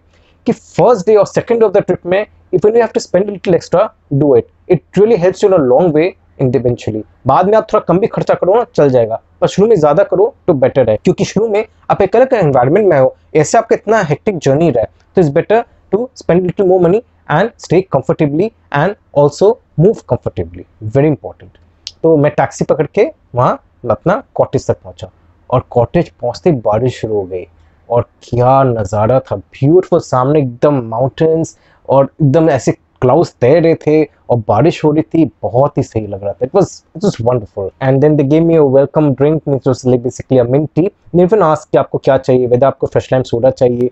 कि 0.46 0.52
फ़र्स्ट 0.52 1.06
डे 1.06 1.16
और 1.16 1.26
सेकंड 1.26 1.62
ऑफ़ 1.64 1.72
द 1.72 1.78
ट्रिप 1.78 2.06
में 2.06 2.24
if 2.52 2.66
you 2.66 2.72
have 2.74 2.88
to 2.94 3.00
spend 3.00 3.28
little 3.30 3.54
extra 3.54 3.90
do 4.12 4.34
it 4.36 4.46
it 4.68 4.82
really 4.98 5.16
helps 5.16 5.44
you 5.44 5.50
in 5.50 5.56
a 5.56 5.62
long 5.64 5.94
way 5.94 6.14
individually 6.40 7.02
बाद 7.26 7.48
में 7.48 7.56
आप 7.58 7.66
थोड़ा 7.72 7.84
कम 7.88 7.98
भी 7.98 8.06
खर्चा 8.06 8.34
करो 8.34 8.54
ना, 8.54 8.64
चल 8.76 8.90
जाएगा। 8.90 9.20
पर 9.40 9.46
शुरू 9.48 9.68
में 9.68 9.76
ज़्यादा 9.76 10.02
करो 10.04 10.34
तो 10.46 10.52
बेटर 10.54 10.90
है। 10.90 10.96
क्योंकि 10.96 11.24
शुरू 11.24 11.48
में 11.48 11.64
आप 11.90 12.02
एक 12.02 12.16
अलग 12.16 12.34
एनवायरमेंट 12.34 12.86
में 12.88 12.98
हो, 12.98 13.14
ऐसे 13.36 13.58
आपका 13.58 13.76
इतना 13.76 14.02
हेक्टिक 14.02 14.38
जर्नी 14.38 14.70
रहे 14.70 14.84
तो 14.84 15.20
it's 15.20 15.30
better 15.32 15.64
to 15.92 16.08
spend 16.16 16.42
little 16.42 16.66
more 16.66 16.80
money 16.80 17.02
and 17.30 17.50
stay 17.58 17.80
comfortably 17.92 18.44
and 18.74 18.94
also 19.16 19.58
move 19.80 19.96
comfortably 20.08 20.64
very 20.84 21.08
important 21.08 21.58
तो 22.02 22.16
मैं 22.16 22.32
टैक्सी 22.32 22.64
पकड़ 22.64 22.86
के 22.94 23.10
वहाँ 23.34 23.62
अपना 23.90 24.22
कॉटेज 24.34 24.66
तक 24.66 24.76
पहुँचा। 24.84 25.10
और 25.50 25.62
कॉटेज 25.70 26.08
पहुँचते 26.12 26.50
बारिश 26.64 27.00
शुरू 27.00 27.14
हो 27.14 27.22
गई। 27.24 27.46
और 27.88 28.02
क्या 28.22 28.62
नज़ारा 28.64 29.18
था। 29.20 29.36
ब्यूटीफुल 29.36 30.00
सामने 30.00 30.38
एकदम 30.38 30.80
माउंटेन्स 30.88 31.56
और 31.88 32.04
एकदम 32.22 32.50
ऐसे 32.50 32.72
क्लाउड्स 32.72 33.34
तैर 33.40 33.62
रहे 33.62 33.74
थे 33.86 34.02
और 34.30 34.36
बारिश 34.48 34.82
हो 34.84 34.90
रही 34.92 35.02
थी, 35.02 35.24
बहुत 35.42 35.78
ही 35.78 35.82
सही 35.82 36.06
लग 36.06 36.22
रहा 36.22 36.32
था। 36.32 36.44
It 36.44 36.54
was 36.54 36.82
it 36.96 37.04
was 37.04 37.16
wonderful 37.22 37.70
and 37.82 38.00
then 38.00 38.16
they 38.16 38.22
gave 38.24 38.44
me 38.44 38.58
welcome 38.58 39.10
drink 39.14 39.42
like 39.48 40.02
basically 40.02 40.42
mint 40.50 40.68
tea 40.74 40.88
even 41.14 41.42
ask 41.42 41.68
कि 41.72 41.78
आपको 41.78 41.98
क्या 41.98 42.16
चाहिए 42.18 42.46
वेदर 42.46 42.66
आपको 42.66 42.86
फ्रेश 42.86 43.08
लाइम 43.12 43.22
सोडा 43.24 43.50
चाहिए, 43.50 43.88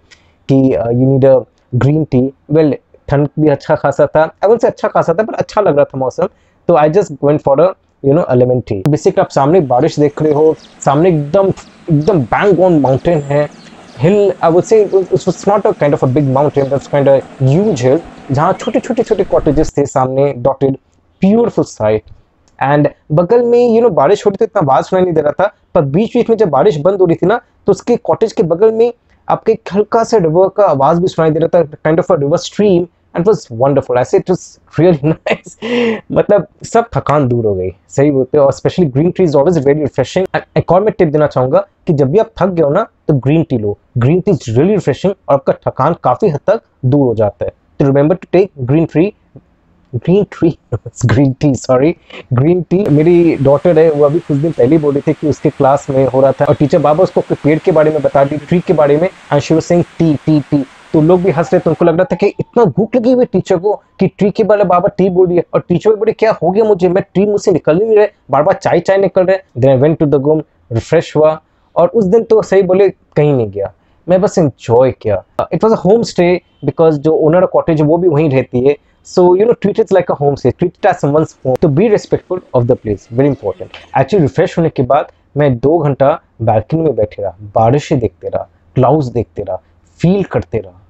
कि 0.48 0.56
you 0.74 1.06
need 1.06 1.24
a 1.26 1.38
green 1.74 2.04
tea 2.04 2.20
well 2.50 2.76
ठंड 3.08 3.28
भी 3.40 3.48
अच्छा 3.48 3.74
खासा 3.76 4.06
था। 4.06 4.24
एवन 4.44 4.58
से 4.58 4.66
अच्छा 4.66 4.88
खासा 4.88 5.14
था 5.14 5.22
पर 5.22 5.34
अच्छा 5.34 5.60
लग 5.60 5.76
रहा 5.76 5.84
था 5.84 5.98
मौसम। 5.98 6.28
तो 6.68 6.74
I 6.76 6.90
just 6.90 7.12
went 7.24 7.40
for 7.40 7.60
a 7.60 7.72
you 8.04 8.12
know 8.14 8.24
element 8.30 8.64
tea 8.68 8.82
basically 8.88 9.20
आप 9.20 9.30
सामने 9.30 9.60
बारिश 9.68 9.98
देख 10.00 10.22
रहे 10.22 10.32
हो, 10.32 10.54
सामने 10.84 11.08
एकदम 11.08 11.48
एकदम 11.90 12.20
बैंग 12.24 12.60
ऑन 12.60 12.78
माउंटेन 12.80 13.22
है। 13.22 13.48
Hill 13.96 14.32
I 14.44 14.50
would 14.52 14.64
say 14.64 14.80
it's 14.82 15.44
not 15.48 15.66
a 15.66 15.70
kind 15.70 15.94
of 15.94 16.04
a 16.04 16.08
big 16.08 16.28
mountain 16.32 16.68
that's 16.68 16.86
kind 16.86 17.08
a 17.08 17.16
huge 17.42 17.82
hill 17.82 18.00
जहाँ 18.30 18.52
छोटे 18.60 18.80
छोटे 18.80 19.02
छोटे 19.02 19.24
कॉटेजेस 19.24 19.72
थे 19.76 19.84
सामने 19.86 20.32
डॉटेड 20.38 20.76
ब्यूटीफुल 21.22 21.64
साइट 21.64 22.10
एंड 22.58 22.88
बगल 23.12 23.42
में 23.44 23.58
यू 23.58 23.80
नो 23.82 23.88
बारिश 23.90 24.24
हो 24.26 24.30
रही 24.30 24.36
थी, 24.40 24.44
इतना 24.44 24.60
आवाज़ 24.62 24.84
सुनाई 24.86 25.02
नहीं 25.04 25.14
दे 25.14 25.20
रहा 25.20 25.32
था, 25.40 25.46
पर 25.74 25.82
बीच 25.84 26.16
बीच 26.16 26.30
में 26.30 26.36
जब 26.36 26.48
बारिश 26.50 26.76
बंद 26.84 27.00
हो 27.00 27.06
रही 27.06 27.16
थी 27.16 27.26
ना 27.26 27.40
तो 27.66 27.72
उसके 27.72 27.96
कॉटेज 28.04 28.32
के 28.32 28.42
बगल 28.42 28.72
में 28.72 28.92
आपके 29.28 29.52
एक 29.52 29.68
हल्का 29.74 30.02
सा 30.04 30.16
रिवर 30.16 30.48
का 30.56 30.66
आवाज़ 30.66 31.00
भी 31.00 31.08
सुनाई 31.08 31.30
दे 31.30 31.40
रहा 31.40 31.48
था 31.54 31.62
kind 31.74 31.98
of 32.00 32.12
a 32.12 32.16
river 32.20 32.38
stream 32.38 32.86
and 33.16 33.26
was 33.26 33.46
wonderful 33.52 33.98
ऐसे 33.98 34.16
इट 34.16 34.30
वाज 34.30 34.58
रियली 34.80 35.08
नाइस 35.08 35.56
मतलब 36.12 36.46
सब 36.72 36.88
थकान 36.96 37.28
दूर 37.28 37.46
हो 37.46 37.54
गई, 37.54 37.70
सही 37.88 38.10
बोलते 38.10 38.38
और 38.38 38.52
specially 38.52 38.86
green 38.86 39.10
tea 39.10 39.22
is 39.24 39.36
always 39.36 39.64
very 39.66 39.80
refreshing 39.80 40.40
एक 40.56 40.72
और 40.72 40.82
मैं 40.82 40.92
टिप 40.98 41.08
देना 41.08 41.26
चाहूँगा 41.26 41.66
कि 41.86 41.92
जब 41.92 42.10
भी 42.10 42.18
आप 42.18 42.30
थक 42.40 42.46
गए 42.46 42.62
हो 42.62 42.70
ना 42.70 42.86
तो 43.08 43.14
green 43.16 43.42
tea 43.50 43.58
low. 43.58 43.76
Green 43.98 44.20
tea 44.20 44.30
is 44.30 44.50
really 44.50 44.74
refreshing 44.74 45.12
और 45.28 45.34
आपका 45.34 45.52
थकान 45.66 45.94
काफ़ी 46.04 46.28
हद 46.28 46.40
तक 46.46 46.60
दूर 46.84 47.06
हो 47.06 47.14
जाता 47.14 47.44
है। 47.44 47.50
तो 47.80 47.84
remember 47.84 48.14
to 48.14 48.28
take 48.32 48.50
green 48.60 48.84
tea 48.86 49.12
green 49.94 50.24
tree 50.32 50.48
green 51.06 51.32
tea 51.40 51.54
sorry 51.54 51.94
green 52.32 52.62
tea 52.62 52.84
मेरी 52.86 53.36
डॉटर 53.36 53.78
है, 53.78 53.90
वो 53.90 54.04
अभी 54.04 54.18
कुछ 54.18 54.36
दिन 54.36 54.52
पहले 54.52 54.78
बोल 54.78 54.94
रही 54.94 55.02
थी 55.06 55.12
कि 55.20 55.28
उसके 55.28 55.50
क्लास 55.50 55.86
में 55.90 56.04
हो 56.06 56.20
रहा 56.20 56.32
था। 56.32 56.44
और 56.44 56.54
टीचर 56.54 56.78
बाबा 56.78 57.02
उसको 57.04 57.20
पेड़ 57.32 57.58
के 57.58 57.72
बारे 57.72 57.90
में 57.90 58.00
बता 58.02 58.24
दी 58.24 58.36
ट्री 58.38 58.60
के 58.66 58.72
बारे 58.72 58.96
में 58.96 59.08
she 59.40 59.54
was 59.54 59.72
tea 59.98 60.14
tea 60.26 60.40
tea 60.40 60.64
तो 60.92 61.00
लोग 61.02 61.22
भी 61.22 61.30
हंस 61.30 61.52
रहे 61.52 61.60
तो 61.60 61.70
उनको 61.70 61.84
लग 61.84 61.96
रहा 61.96 62.04
था 62.12 62.16
कि 62.16 62.26
इतना 62.40 62.64
भूख 62.66 62.96
लगी 62.96 63.12
हुई 63.12 63.24
टीचर 63.24 63.56
को 63.56 63.74
कि 64.00 64.06
ट्री 64.08 64.30
के 64.30 64.44
बारे 64.44 64.64
बाबा 64.64 64.88
टी 64.98 65.08
बोल 65.10 65.26
रही 65.26 65.36
है। 65.36 65.44
और 65.54 65.60
टीचर 65.68 65.90
भी 65.90 65.96
बोले, 65.96 66.12
क्या 66.12 66.32
हो 66.42 66.50
गया 66.50 66.64
मुझे? 66.64 66.88
मैं 66.88 67.02
ट्री 67.04 67.26
मुझसे 67.26 67.52
निकल 67.52 67.78
नहीं 67.78 67.96
रहे 67.96 68.08
बार 68.30 68.42
बार 68.42 68.54
चाय 68.54 68.80
चाय 68.80 68.96
निकल 68.98 69.24
रहे 69.24 69.38
then 69.58 69.70
I 69.70 69.76
went 69.78 69.98
to 69.98 70.06
the 70.06 70.20
room 70.22 70.42
refresh 70.72 71.16
हुआ। 71.16 71.40
और 71.76 71.88
उस 71.88 72.04
दिन 72.04 72.22
तो 72.24 72.42
सही 72.42 72.62
बोले 72.62 72.88
कहीं 72.88 73.32
नहीं 73.32 73.50
गया। 73.50 73.72
मैं 74.08 74.20
बस 74.20 74.38
इंजॉय 74.38 74.92
किया। 74.92 75.24
It 75.52 75.64
was 75.64 75.74
a 75.74 75.76
home 75.76 76.02
stay 76.02 76.40
because 76.64 77.00
जो 77.00 77.12
ओनर 77.12 77.46
कॉटेज 77.46 77.80
वो 77.80 77.96
भी 77.96 78.08
वहीं 78.08 78.30
रहती 78.30 78.68
है। 78.68 78.76
So, 79.06 79.22
you 79.28 79.44
know, 79.44 79.54
treat 79.54 79.78
it 79.78 79.88
like 79.92 80.06
a 80.10 80.16
home 80.22 80.34
stay. 80.34 80.52
Treat 80.62 80.74
it 80.74 80.86
as 80.92 81.04
someone's 81.04 81.34
home. 81.46 81.64
to 81.64 81.78
be 81.78 81.84
respectful 81.90 82.40
of 82.56 82.62
the 82.70 82.76
place. 82.76 83.18
Very 83.18 83.34
important. 83.34 83.68
Actually 83.98 84.58
होने 84.58 84.68
के 84.68 84.82
बाद 84.82 85.12
मैं 85.36 85.58
दो 85.58 85.78
घंटा 85.78 86.20
बैल्कनी 86.42 86.80
में 86.80 86.94
बैठे 86.96 87.22
रहा। 87.22 87.36
बारिशें 87.42 87.98
देखते 87.98 88.28
रहा। 88.28 88.48
क्लाउड्स 88.74 89.06
देखते 89.06 89.42
रहा। 89.42 89.62
फील 89.98 90.24
करते 90.24 90.58
रहा। 90.58 90.82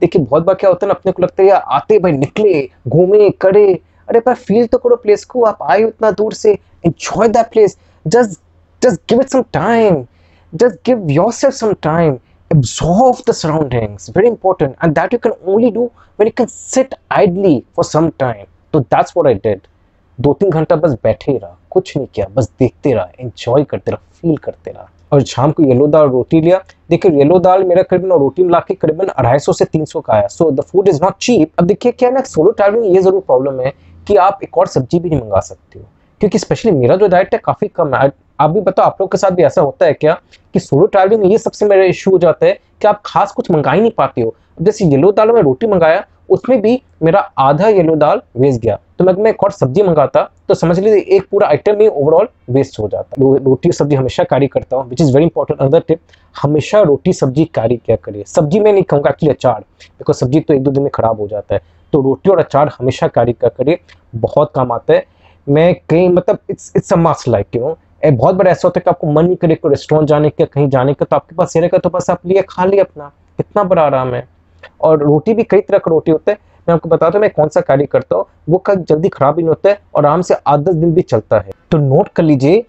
देखिए, 0.00 0.22
बहुत 0.22 0.42
बार 0.42 0.54
क्या 0.54 0.70
होता 0.70 0.86
है 0.86 0.88
ना, 0.88 0.94
अपने 0.94 1.12
को 1.12 1.22
लगता 1.22 1.42
है, 1.42 1.48
यार, 1.48 1.60
आते 1.60 1.98
भाई 1.98 2.12
निकले, 2.12 2.70
घूमे, 2.88 3.30
करे। 3.30 3.80
अरे 4.08 4.20
भाई 4.20 4.34
फील 4.34 4.66
तो 4.66 4.78
करो 4.78 4.96
प्लेस 4.96 5.24
को। 5.24 5.44
आप 5.44 5.58
आए 5.62 5.82
उतना 5.82 6.10
दूर 6.10 6.32
से। 6.32 6.52
Enjoy 6.86 7.28
that 7.28 7.46
place 7.46 7.78
just 8.06 8.40
just 8.82 9.00
give 9.08 9.20
it 9.20 9.28
some 9.28 9.42
time 9.42 10.06
just 10.52 10.82
give 10.84 11.10
yourself 11.10 11.54
some 11.54 11.74
time, 11.76 12.20
absorb 12.50 13.16
the 13.26 13.32
surroundings, 13.32 14.08
very 14.08 14.28
important, 14.28 14.76
and 14.80 14.94
that 14.94 15.12
you 15.12 15.18
can 15.18 15.32
only 15.44 15.70
do 15.70 15.90
when 16.18 16.26
you 16.26 16.32
can 16.32 16.48
sit 16.48 16.94
idly 17.10 17.64
for 17.74 17.84
some 17.84 18.10
time. 18.12 18.46
so 18.74 18.86
that's 18.90 19.14
what 19.16 19.26
i 19.26 19.34
did. 19.46 19.60
दो 20.18 20.32
तीन 20.40 20.50
घंटा 20.50 20.76
बस 20.76 20.92
बैठे 21.02 21.32
ही 21.32 21.38
रहा, 21.38 21.56
कुछ 21.70 21.96
नहीं 21.96 22.06
किया, 22.14 22.26
बस 22.34 22.50
देखते 22.58 22.92
रहा 22.92 23.08
एंजॉय 23.20 23.64
करते 23.64 23.90
रहा 23.90 24.00
फील 24.20 24.36
करते 24.36 24.70
रहा। 24.70 24.88
और 25.12 25.22
शाम 25.22 25.52
को 25.52 25.62
येलो 25.62 25.86
दाल 25.86 26.08
रोटी 26.08 26.40
लिया। 26.40 26.60
देखिए 26.90 27.12
येलो 27.12 27.38
दाल 27.38 27.64
मेरा 27.64 27.82
करीबन 27.82 28.10
रोटी 28.10 28.42
मिला 28.42 28.58
के 28.68 28.74
करीबन 28.74 29.06
अढ़ाई 29.06 29.38
सौ 29.38 29.52
से 29.52 29.64
तीन 29.64 29.84
सौ 29.84 30.00
का 30.00 30.12
आया। 30.14 30.26
So 30.26 30.50
the 30.50 30.60
food 30.60 30.88
is 30.88 31.02
not 31.02 31.16
cheap 31.20 31.52
अब 31.58 31.66
देखिए, 31.66 31.92
क्या 31.92 32.10
ना 32.10 32.20
सोलो 32.20 32.50
ट्रैवलिंग 32.50 32.94
ये 32.94 33.02
ज़रूर 33.02 33.20
प्रॉब्लम 33.20 33.60
है 33.60 33.72
कि 34.06 34.16
आप 34.16 34.38
एक 34.42 34.58
और 34.58 34.66
सब्ज़ी 34.66 34.98
भी 35.00 35.10
नहीं 35.10 35.20
मंगा 35.20 35.40
सकते 35.40 35.78
हो। 35.78 35.84
क्योंकि 36.20 36.38
स्पेशली 36.38 36.72
मेरा 36.72 36.96
जो 36.96 37.08
डाइट 37.08 37.34
है, 37.34 37.40
काफ़ी 37.44 37.68
कम 37.68 37.94
है। 37.94 38.08
आप 38.42 38.50
भी 38.50 38.60
बताओ 38.60 38.86
आप 38.86 39.00
लोग 39.00 39.10
के 39.12 39.18
साथ 39.18 39.30
भी 39.30 39.42
ऐसा 39.42 39.62
होता 39.62 39.86
है 39.86 39.92
क्या 39.94 40.20
कि 40.54 40.60
सोलो 40.60 40.86
ट्रैवलिंग 40.86 41.22
में 41.22 41.28
ये 41.28 41.38
सबसे 41.38 41.66
मेरा 41.66 41.84
इशू 41.84 42.10
हो 42.10 42.18
जाता 42.18 42.46
है 42.46 42.52
कि 42.52 42.88
आप 42.88 43.02
खास 43.06 43.32
कुछ 43.32 43.50
मंगा 43.50 43.72
ही 43.72 43.80
नहीं 43.80 43.90
पाते 43.98 44.20
हो? 44.20 44.34
जैसे 44.62 44.84
येलो 44.86 45.12
दाल 45.12 45.30
में 45.32 45.40
रोटी 45.42 45.66
मंगाया 45.66 46.04
उसमें 46.30 46.60
भी 46.62 46.80
मेरा 47.02 47.20
आधा 47.38 47.68
येलो 47.68 47.94
दाल 47.96 48.20
वेस्ट 48.36 48.60
गया। 48.62 48.78
तो 48.98 49.04
मैं 49.04 49.30
एक 49.30 49.42
और 49.44 49.50
सब्ज़ी 49.50 49.82
मंगाता 49.82 50.22
तो 50.48 50.54
समझ 50.54 50.78
लीजिए 50.78 51.00
एक 51.16 51.26
पूरा 51.30 51.48
आइटम 51.48 51.80
ही 51.80 51.86
ओवरऑल 51.88 52.28
वेस्ट 52.50 52.78
हो 52.78 52.88
जाता। 52.88 53.20
रो, 53.20 53.34
रोटी 53.36 53.72
सब्ज़ी 53.72 53.96
हमेशा 53.96 54.24
कैरी 54.24 54.46
करता 54.46 54.76
हूँ 54.76 54.88
which 54.88 55.00
is 55.00 55.12
very 55.12 55.24
important 55.24 55.60
other 55.60 55.82
tip 55.88 56.00
हमेशा 56.36 56.80
रोटी 56.82 57.12
सब्ज़ी 57.12 57.44
कैरी 57.54 57.76
क्या 57.76 57.96
करिए? 57.96 58.24
सब्ज़ी 58.26 58.60
में 58.60 58.72
नहीं 58.72 58.82
कहूँगा 58.82 59.10
एक्चुअली 59.10 59.34
अचार 59.34 59.60
बिकॉज़ 59.60 60.16
सब्ज़ी 60.16 60.40
तो 60.40 60.54
एक 60.54 60.62
दो 60.62 60.70
दिन 60.70 60.82
में 60.82 60.90
खराब 60.94 61.20
हो 61.20 61.26
जाता 61.28 61.54
है। 61.54 61.60
तो 61.92 62.00
रोटी 62.02 62.30
और 62.30 62.38
अचार 62.38 62.70
हमेशा 62.78 63.06
कैरी 63.08 63.32
क्या 63.32 63.50
करिए? 63.56 63.78
बहुत 64.14 64.52
काम 64.54 64.72
आता 64.72 64.94
है। 64.94 65.04
मैं 65.46 65.74
कहीं 65.88 66.08
मतलब 66.08 66.38
it's 66.50 66.72
it's 66.76 66.92
a 66.92 66.96
must 66.96 67.28
like 67.28 67.56
you 67.56 67.60
know 67.60 67.76
बहुत 68.04 68.34
बड़ा 68.34 68.50
ऐसा 68.50 68.68
होता 68.68 68.78
है 68.78 68.82
कि 68.84 68.90
आपको 68.90 69.10
मन 69.12 69.24
नहीं 69.24 69.36
करे 69.36 69.54
कोई 69.54 69.70
रेस्टोरेंट 69.70 70.08
जाने 70.08 70.30
का, 70.30 70.44
कहीं 70.44 70.68
जाने 70.68 70.94
का 70.94 71.04
तो 71.04 71.16
आपके 71.16 71.34
पास 71.36 71.56
ये 71.56 71.60
रहेगा 71.60 71.78
तो 71.78 71.90
बस 71.90 72.10
आप 72.10 72.26
लिए 72.26 72.42
खा 72.48 72.64
लिए 72.64 72.80
अपना। 72.80 73.10
कितना 73.38 73.62
बड़ा 73.64 73.82
आराम 73.82 74.14
है। 74.14 74.26
और 74.80 75.02
रोटी 75.02 75.34
भी 75.34 75.42
कई 75.42 75.60
तरह 75.60 75.78
का 75.78 75.90
रोटी 75.90 76.10
होता 76.10 76.32
है। 76.32 76.38
मैं 76.66 76.74
आपको 76.74 76.88
बताता 76.88 77.18
हूँ, 77.18 77.20
मैं 77.20 77.30
कौन 77.30 77.48
सा 77.48 77.60
कार्य 77.60 77.86
करता 77.86 78.16
हूँ, 78.16 78.24
वो 78.48 78.58
कब 78.58 78.84
जल्दी 78.84 79.08
खराब 79.08 79.36
ही 79.36 79.42
नहीं 79.42 79.48
होता 79.48 79.70
है 79.70 79.80
और 79.94 80.06
आराम 80.06 80.22
से 80.22 80.34
आठ 80.36 80.60
दस 80.60 80.74
दिन 80.74 80.92
भी 80.94 81.02
चलता 81.02 81.38
है। 81.38 81.52
तो 81.70 81.78
नोट 81.78 82.08
कर 82.08 82.22
लीजिए, 82.22 82.60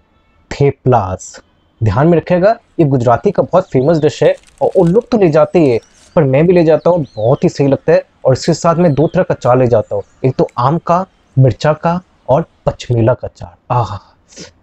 थेपलास। 0.50 1.40
ध्यान 1.80 2.08
में 2.08 2.16
रखेगा 2.18 2.56
ये 2.80 2.86
गुजराती 2.86 3.30
का 3.30 3.42
बहुत 3.42 3.68
फ़ेमस 3.70 3.98
डिश 3.98 4.22
है 4.22 4.34
और 4.62 4.70
उन 4.76 4.88
लोग 4.88 5.08
तो 5.10 5.18
ले 5.18 5.28
जाते 5.30 5.60
हैं 5.60 5.78
पर 6.16 6.24
मैं 6.24 6.46
भी 6.46 6.52
ले 6.52 6.64
जाता 6.64 6.90
हूँ, 6.90 7.04
बहुत 7.16 7.44
ही 7.44 7.48
सही 7.48 7.68
लगता 7.68 7.92
है 7.92 8.02
और 8.24 8.32
इसके 8.32 8.54
साथ 8.54 8.76
मैं 8.76 8.92
दो 8.94 9.06
तरह 9.06 9.22
का 9.22 9.34
चार 9.34 9.58
ले 9.58 9.66
जाता 9.66 9.94
हूँ। 9.94 10.02
एक 10.24 10.34
तो 10.38 10.48
आम 10.58 10.78
का, 10.78 11.04
मिर्चा 11.36 11.72
का 11.74 12.00
और 12.28 12.44
पचमेला 12.66 13.14
का 13.14 13.28
चार 13.28 13.56
आह! 13.70 13.96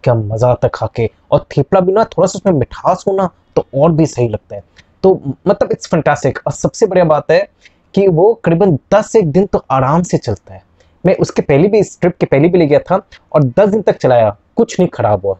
क्या 0.03 0.13
मज़ा 0.13 0.49
आता 0.49 0.67
है 0.67 0.71
खा 0.73 0.87
के 0.95 1.09
और 1.31 1.45
थेपला 1.57 1.79
भी 1.79 1.91
ना, 1.91 2.03
थोड़ा 2.03 2.27
सा 2.27 2.37
उसमें 2.37 2.53
मिठास 2.53 3.03
होना 3.07 3.29
तो 3.55 3.65
और 3.75 3.91
भी 3.91 4.05
सही 4.05 4.27
लगता 4.27 4.55
है। 4.55 4.63
तो 5.03 5.21
मतलब 5.47 5.71
इट्स 5.71 5.87
फंटास्टिक 5.87 6.39
और 6.47 6.53
सबसे 6.53 6.85
बढ़िया 6.85 7.05
बात 7.05 7.31
है 7.31 7.47
कि 7.95 8.07
वो 8.07 8.33
करीबन 8.33 8.77
दस 8.93 9.15
एक 9.15 9.31
दिन 9.31 9.45
तो 9.45 9.63
आराम 9.71 10.03
से 10.03 10.17
चलता 10.17 10.53
है। 10.53 10.63
मैं 11.05 11.15
उसके 11.15 11.41
पहले 11.41 11.67
भी 11.67 11.79
इस 11.79 11.99
ट्रिप 12.01 12.17
के 12.17 12.25
पहले 12.25 12.47
भी 12.47 12.57
ले 12.57 12.67
गया 12.67 12.79
था 12.79 13.01
और 13.33 13.43
दस 13.43 13.69
दिन 13.69 13.81
तक 13.81 13.97
चलाया। 13.97 14.37
कुछ 14.55 14.79
नहीं 14.79 14.89
खराब 14.89 15.25
हुआ। 15.25 15.35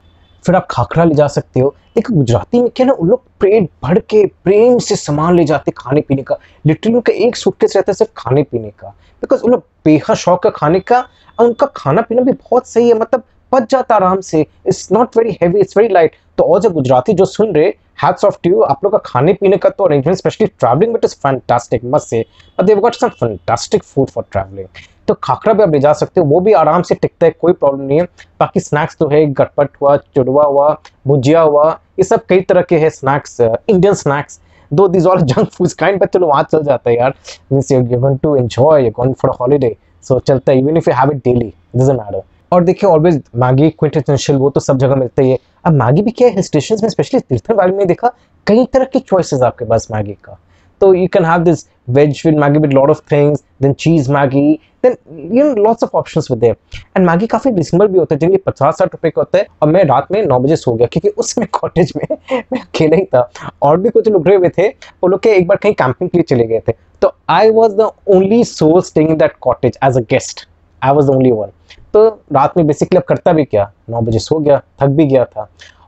फिर 0.46 0.56
आप 0.56 0.68
खाखरा 0.72 1.04
ले 1.04 1.16
जा 1.16 1.28
सकते 1.28 1.60
हो। 1.60 1.76
लेकिन 1.98 2.16
गुजराती 2.16 2.62
में 2.62 2.70
क्या 2.70 2.86
ना, 2.86 2.94
उन 2.94 3.10
लोग 3.10 3.24
पेट 3.40 3.70
भर 3.84 4.00
के 4.00 4.26
प्रेम 4.26 4.78
से 4.78 4.96
सामान 4.96 5.36
ले 5.36 5.44
जाते 5.46 5.72
खाने 5.78 6.02
पीने 6.02 6.22
का। 6.22 6.38
लिटरली 6.66 6.96
उनका 6.96 7.14
एक 7.14 7.36
सूटकेस 7.36 7.76
रहता 7.76 7.92
है 7.92 7.94
सिर्फ़ 7.94 8.12
खाने 8.18 8.44
पीने 8.44 8.70
का। 8.70 8.88
बिकॉज़ 8.90 9.42
उन 9.42 9.52
लोग 9.52 9.64
बेहद 9.86 10.14
शौक 10.14 10.46
है 10.46 10.52
खाने 10.56 10.80
का। 10.80 11.00
और 11.40 11.46
उनका 11.46 11.68
खाना 11.76 12.02
पीना 12.02 12.22
भी 12.22 12.32
बहुत 12.32 12.68
सही 12.68 12.88
है। 12.88 12.94
मतलब 12.94 13.24
पच 13.52 13.70
जाता 13.72 13.96
आराम 13.96 14.22
से। 14.22 14.42
It's 14.42 14.92
not 14.92 15.18
very 15.18 15.38
heavy 15.42 15.60
it's 15.60 15.78
very 15.78 15.94
light 15.94 16.16
तो 16.38 16.44
और 16.44 16.62
जो 16.62 16.70
गुजराती 16.70 17.14
जो 17.14 17.26
सुन 17.26 17.54
रहे 17.56 17.74
हैट्स 18.04 18.26
ऑफ़ 18.26 18.38
टू 18.44 18.62
आप 18.62 18.84
लोग 18.84 18.92
का 18.92 18.98
खाने 19.06 19.34
पीने 19.34 19.58
का 19.58 19.70
तो 19.70 19.84
arrangement 19.84 20.18
specially 20.18 20.48
travelling 20.50 20.94
but 20.94 21.06
is 21.06 21.16
fantastic 21.24 21.82
must 21.86 22.08
से। 22.08 22.26
But 22.60 22.66
they've 22.66 22.80
got 22.80 22.96
some 22.96 23.10
fantastic 23.10 23.84
food 23.84 24.10
for 24.10 24.24
travelling 24.32 24.68
तो 25.08 25.14
खाखरा 25.24 25.54
भी 25.54 25.64
आप 25.64 25.72
ले 25.72 25.80
जा 25.80 25.92
सकते 25.94 26.22
हो, 26.22 26.26
वो 26.28 26.40
भी 26.40 26.54
आराम 26.54 26.82
से 26.82 26.96
टिकता 26.96 27.26
है, 27.26 27.32
कोई 27.32 27.54
प्रॉब्लम 27.54 27.86
नहीं 27.86 28.00
है। 28.00 28.06
बाकी 28.40 28.60
स्नैक्स 28.60 28.98
तो 28.98 29.08
है, 29.10 29.26
गटपट 29.28 29.70
हुआ, 29.82 29.96
चुड़वा 29.98 30.44
हुआ, 30.44 30.76
भुजिया 31.08 31.42
हुआ, 31.42 31.70
ये 32.00 32.04
सब 32.04 32.26
कई 32.30 32.42
तरह 32.42 32.62
के 32.62 32.78
हैं 32.80 32.90
snacks 32.90 33.40
Indian 33.42 33.94
snacks 33.94 34.40
though 34.72 34.88
this 34.88 35.06
all 35.06 35.22
junk 35.22 35.50
foods 35.52 35.74
kind 35.74 36.00
but 36.02 36.10
चलो 36.10 36.28
वहाँ 36.28 36.44
चल 36.52 36.64
जाता 36.64 36.90
है 36.90 36.96
यार। 36.98 37.14
Means 37.52 37.72
you 37.72 37.82
going 37.88 38.20
to 38.20 38.36
enjoy 38.36 38.86
you 38.86 38.92
going 38.92 39.16
for 39.22 39.32
holiday 39.40 39.76
so 40.04 40.20
चलता 40.20 40.52
है 40.52 40.60
even 40.60 40.78
if 40.78 40.90
you 40.90 40.96
have 40.98 41.12
it 41.12 41.18
daily 41.26 41.54
doesn't 41.76 42.00
matter 42.00 42.24
और 42.52 42.64
देखिए 42.64 42.90
ऑलवेज 42.90 43.22
मैगी 43.36 43.70
क्विंटेंशियल 43.70 44.40
वो 44.40 44.50
तो 44.50 44.60
सब 44.60 44.78
जगह 44.78 44.96
मिलता 44.96 45.24
ही 45.24 45.30
है। 45.30 45.38
अब 45.66 45.74
मैगी 45.74 46.02
भी 46.02 46.12
क्या 46.12 46.30
है 46.30 46.42
स्टेशन 46.42 46.78
में 46.84 46.90
स्पेशली 46.90 47.20
तीर्थन 47.20 47.56
वैली 47.56 47.74
में 47.74 47.88
देखा, 47.88 48.12
कई 48.48 48.66
तरह 48.66 48.86
की 48.86 49.00
चॉइसेस 49.00 49.42
आपके 49.42 49.66
पास 49.66 49.88
मैगी 49.92 50.14
का। 50.24 50.38
तो 50.82 50.94
you 50.94 51.08
can 51.14 51.26
have 51.26 51.44
this 51.44 51.66
veg 51.90 52.22
with 52.26 52.38
Maggi 52.40 52.60
with 52.60 52.74
lot 52.74 52.90
of 52.90 53.02
things 53.12 53.44
then 53.62 53.74
cheese 53.74 54.12
Maggi 54.12 54.54
then 54.84 54.96
you 55.34 55.44
know 55.44 55.64
lots 55.64 55.84
of 55.84 55.98
options 55.98 56.28
with 56.32 56.40
there 56.40 56.56
and 56.98 57.06
Maggi 57.08 57.28
काफ़ी 57.28 57.52
रिजनेबल 57.52 57.88
भी 57.88 58.00
होता 58.00 58.16
है, 58.16 58.20
जिनके 58.20 58.38
पचास 58.38 58.78
साठ 58.78 58.94
रुपए 58.94 59.10
का 59.10 59.22
होता 59.22 59.38
है, 59.38 59.46
और 59.62 59.70
मैं 59.70 59.84
रात 59.84 60.08
में 60.12 60.22
नौ 60.26 60.40
बजे 60.40 60.56
सो 60.56 60.74
गया, 60.74 60.88
क्योंकि 60.88 61.10
उसमें 61.10 61.48
कॉटेज 61.54 61.94
में 61.98 62.18
मैं 62.32 62.60
अकेला 62.60 62.98
ही 62.98 63.04
था। 63.06 63.30
और 63.62 63.78
भी 63.78 63.90
कुछ 63.90 64.08
लोग 64.08 64.28
रहे 64.28 64.38
हुए 64.38 64.50
थे, 64.50 64.68
वो 64.68 65.08
लोग 65.08 65.20
के 65.20 65.30
एक 65.30 65.48
बार 65.48 65.58
कहीं 65.58 65.74
कैंपिंग 65.74 66.10
के 66.10 66.18
लिए 66.18 66.26
चले 66.30 66.48
गए 66.48 66.62
थे। 66.68 66.74
तो 67.02 67.14
I 67.30 67.50
was 67.50 67.76
the 67.76 67.92
only 68.10 68.44
soul 68.44 68.82
staying 68.82 69.18
that 69.18 69.36
cottage 69.42 69.78
as 69.84 69.98
a 69.98 70.02
guest 70.10 70.48
I 70.84 70.92
was 70.92 71.10
only 71.12 71.32
one 71.32 71.52
तो 71.94 72.08
रात 72.34 72.58
में 72.58 72.66
बेसिकली 72.68 72.98
अब 72.98 73.04
करता 73.04 73.34
भी 73.34 73.44
क्या? 73.46 73.72
नौ 73.90 74.02
बजे 74.02 74.20
सो 74.20 74.40
गया, 74.40 74.62
थक 74.82 74.88
भी 74.88 75.06
गया 75.06 75.26
था। 75.26 75.48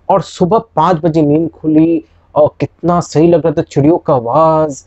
और 0.10 0.22
सुबह 0.22 0.60
पाँच 0.76 0.98
बजे 1.04 1.22
नींद 1.22 1.50
खुली 1.52 2.04
और 2.36 2.50
कितना 2.60 3.00
सही 3.02 3.28
लग 3.28 3.46
रहा 3.46 3.54
था, 3.54 3.62
चिड़ियों 3.64 3.98
का 3.98 4.14
आवाज़। 4.14 4.84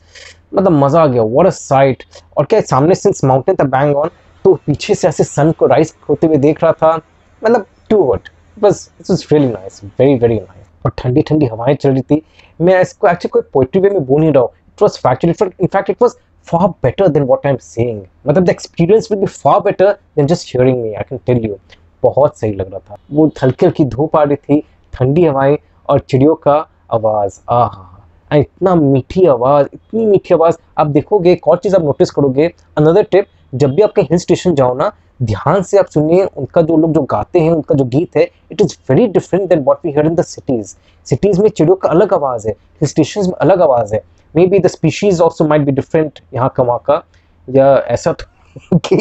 मतलब 0.55 0.73
मज़ा 0.73 1.03
आ 1.03 1.07
गया 1.07 1.23
वॉट 1.23 1.47
अ 1.47 1.51
साइट 1.51 2.03
और 2.37 2.45
क्या 2.45 2.61
सामने 2.63 2.95
सिंस 2.95 3.25
माउंटेन 3.25 3.57
था 3.57 3.65
बैंग 3.69 3.97
ऑन 3.97 4.11
तो 4.45 4.55
पीछे 4.67 4.95
से 4.95 5.09
ऐसे 5.09 5.25
सन 5.25 5.53
को 5.59 5.67
राइज 5.67 5.95
होते 6.09 6.27
हुए 6.27 6.37
देख 6.39 6.63
रहा 6.63 6.73
था। 6.73 6.95
मतलब 7.43 7.67
टू 7.91 8.03
वट 8.05 8.29
बस 8.57 8.91
it 9.01 9.11
was 9.11 9.25
really 9.33 9.49
nice 9.49 9.81
very 9.85 10.15
very 10.15 10.35
nice 10.35 10.67
और 10.85 10.93
ठंडी 10.99 11.23
ठंडी 11.23 11.47
हवाएँ 11.47 11.75
चल 11.75 11.91
रही 11.91 12.03
थी। 12.03 12.23
मैं 12.61 12.81
इसको 12.81 13.09
एक्चुअली 13.09 13.29
कोई 13.31 13.43
पोइट्री 13.53 13.81
वे 13.81 13.91
में 13.91 14.05
बोल 14.07 14.21
नहीं 14.21 14.33
रहा 14.33 14.43
हूँ। 14.43 14.51
It 14.69 14.83
was 14.83 14.99
factually 14.99 15.49
in 15.61 15.67
fact 15.67 15.91
it 15.91 16.03
was 16.03 16.15
far 16.47 16.67
better 16.85 17.07
than 17.15 17.25
what 17.29 17.47
I'm 17.49 17.59
saying 17.63 17.99
मतलब 18.29 18.45
the 18.47 18.53
experience 18.55 19.11
will 19.11 19.21
be 19.21 19.29
far 19.37 19.61
better 19.61 19.89
than 20.17 20.29
just 20.33 20.51
hearing 20.51 20.83
me, 20.83 20.95
I 20.97 21.03
can 21.03 21.19
tell 21.29 21.41
you. 21.47 21.57
बहुत 22.03 22.39
सही 22.39 22.53
लग 22.53 22.71
रहा 22.71 22.79
था। 22.91 22.97
वो 23.13 23.27
हल्की 23.43 23.67
हल्की 23.67 23.85
धूप 23.85 24.17
आ 24.17 24.23
रही 24.23 24.37
थी, 24.37 24.63
ठंडी 24.95 25.25
हवाएँ 25.25 25.57
और 25.89 25.99
चिड़ियों 26.01 26.35
का 26.35 26.55
आवाज़, 26.93 27.41
आह। 27.51 28.37
इतना 28.39 28.75
मीठी 28.75 29.27
आवाज़, 29.27 29.67
इतनी 29.75 30.07
मीठी 30.07 30.35
आवाज़। 30.35 30.57
आप 30.79 30.87
देखोगे, 30.87 31.33
एक 31.33 31.49
और 31.49 31.59
चीज़ 31.59 31.77
आप 31.77 31.83
नोटिस 31.83 32.11
करोगे 32.11 32.47
अनदर 32.79 33.03
टिप 33.03 33.27
जब 33.55 33.75
भी 33.75 33.83
आप 33.83 33.99
हिल 33.99 34.19
स्टेशन 34.19 34.55
जाओ 34.55 34.75
ना, 34.75 34.93
ध्यान 35.23 35.63
से 35.63 35.79
आप 35.79 35.87
सुनिए, 35.87 36.25
उनका 36.25 36.63
जो 36.63 36.77
लोग 36.77 36.93
जो 36.93 37.03
गाते 37.11 37.41
हैं, 37.41 37.51
उनका 37.53 37.75
जो 37.75 37.85
गीत 37.85 38.17
है 38.17 38.29
it 38.53 38.61
is 38.61 38.77
very 38.91 39.07
different 39.07 39.49
than 39.49 39.63
what 39.65 39.79
we 39.85 39.91
hear 39.93 40.07
in 40.07 40.15
the 40.15 40.23
cities 40.25 40.75
cities 41.07 41.41
में 41.43 41.49
चिड़ियों 41.49 41.77
का 41.77 41.89
अलग 41.89 42.15
आवाज़ 42.15 42.49
है 42.49 42.53
हिल 42.53 42.89
स्टेशन 42.89 43.27
में 43.27 43.35
अलग 43.35 43.63
आवाज़ 43.63 43.95
है। 43.95 44.03
Maybe 44.47 44.59
the 44.59 44.67
species 44.69 45.21
also 45.21 45.47
might 45.49 45.63
be 45.63 45.73
different 45.73 46.21
यहाँ 46.35 46.53
का 46.57 46.63
वहाँ 46.63 46.83
का, 46.87 47.03
या 47.49 47.77
ऐसा 47.79 48.13
तो 48.13 48.25
कि 48.79 48.97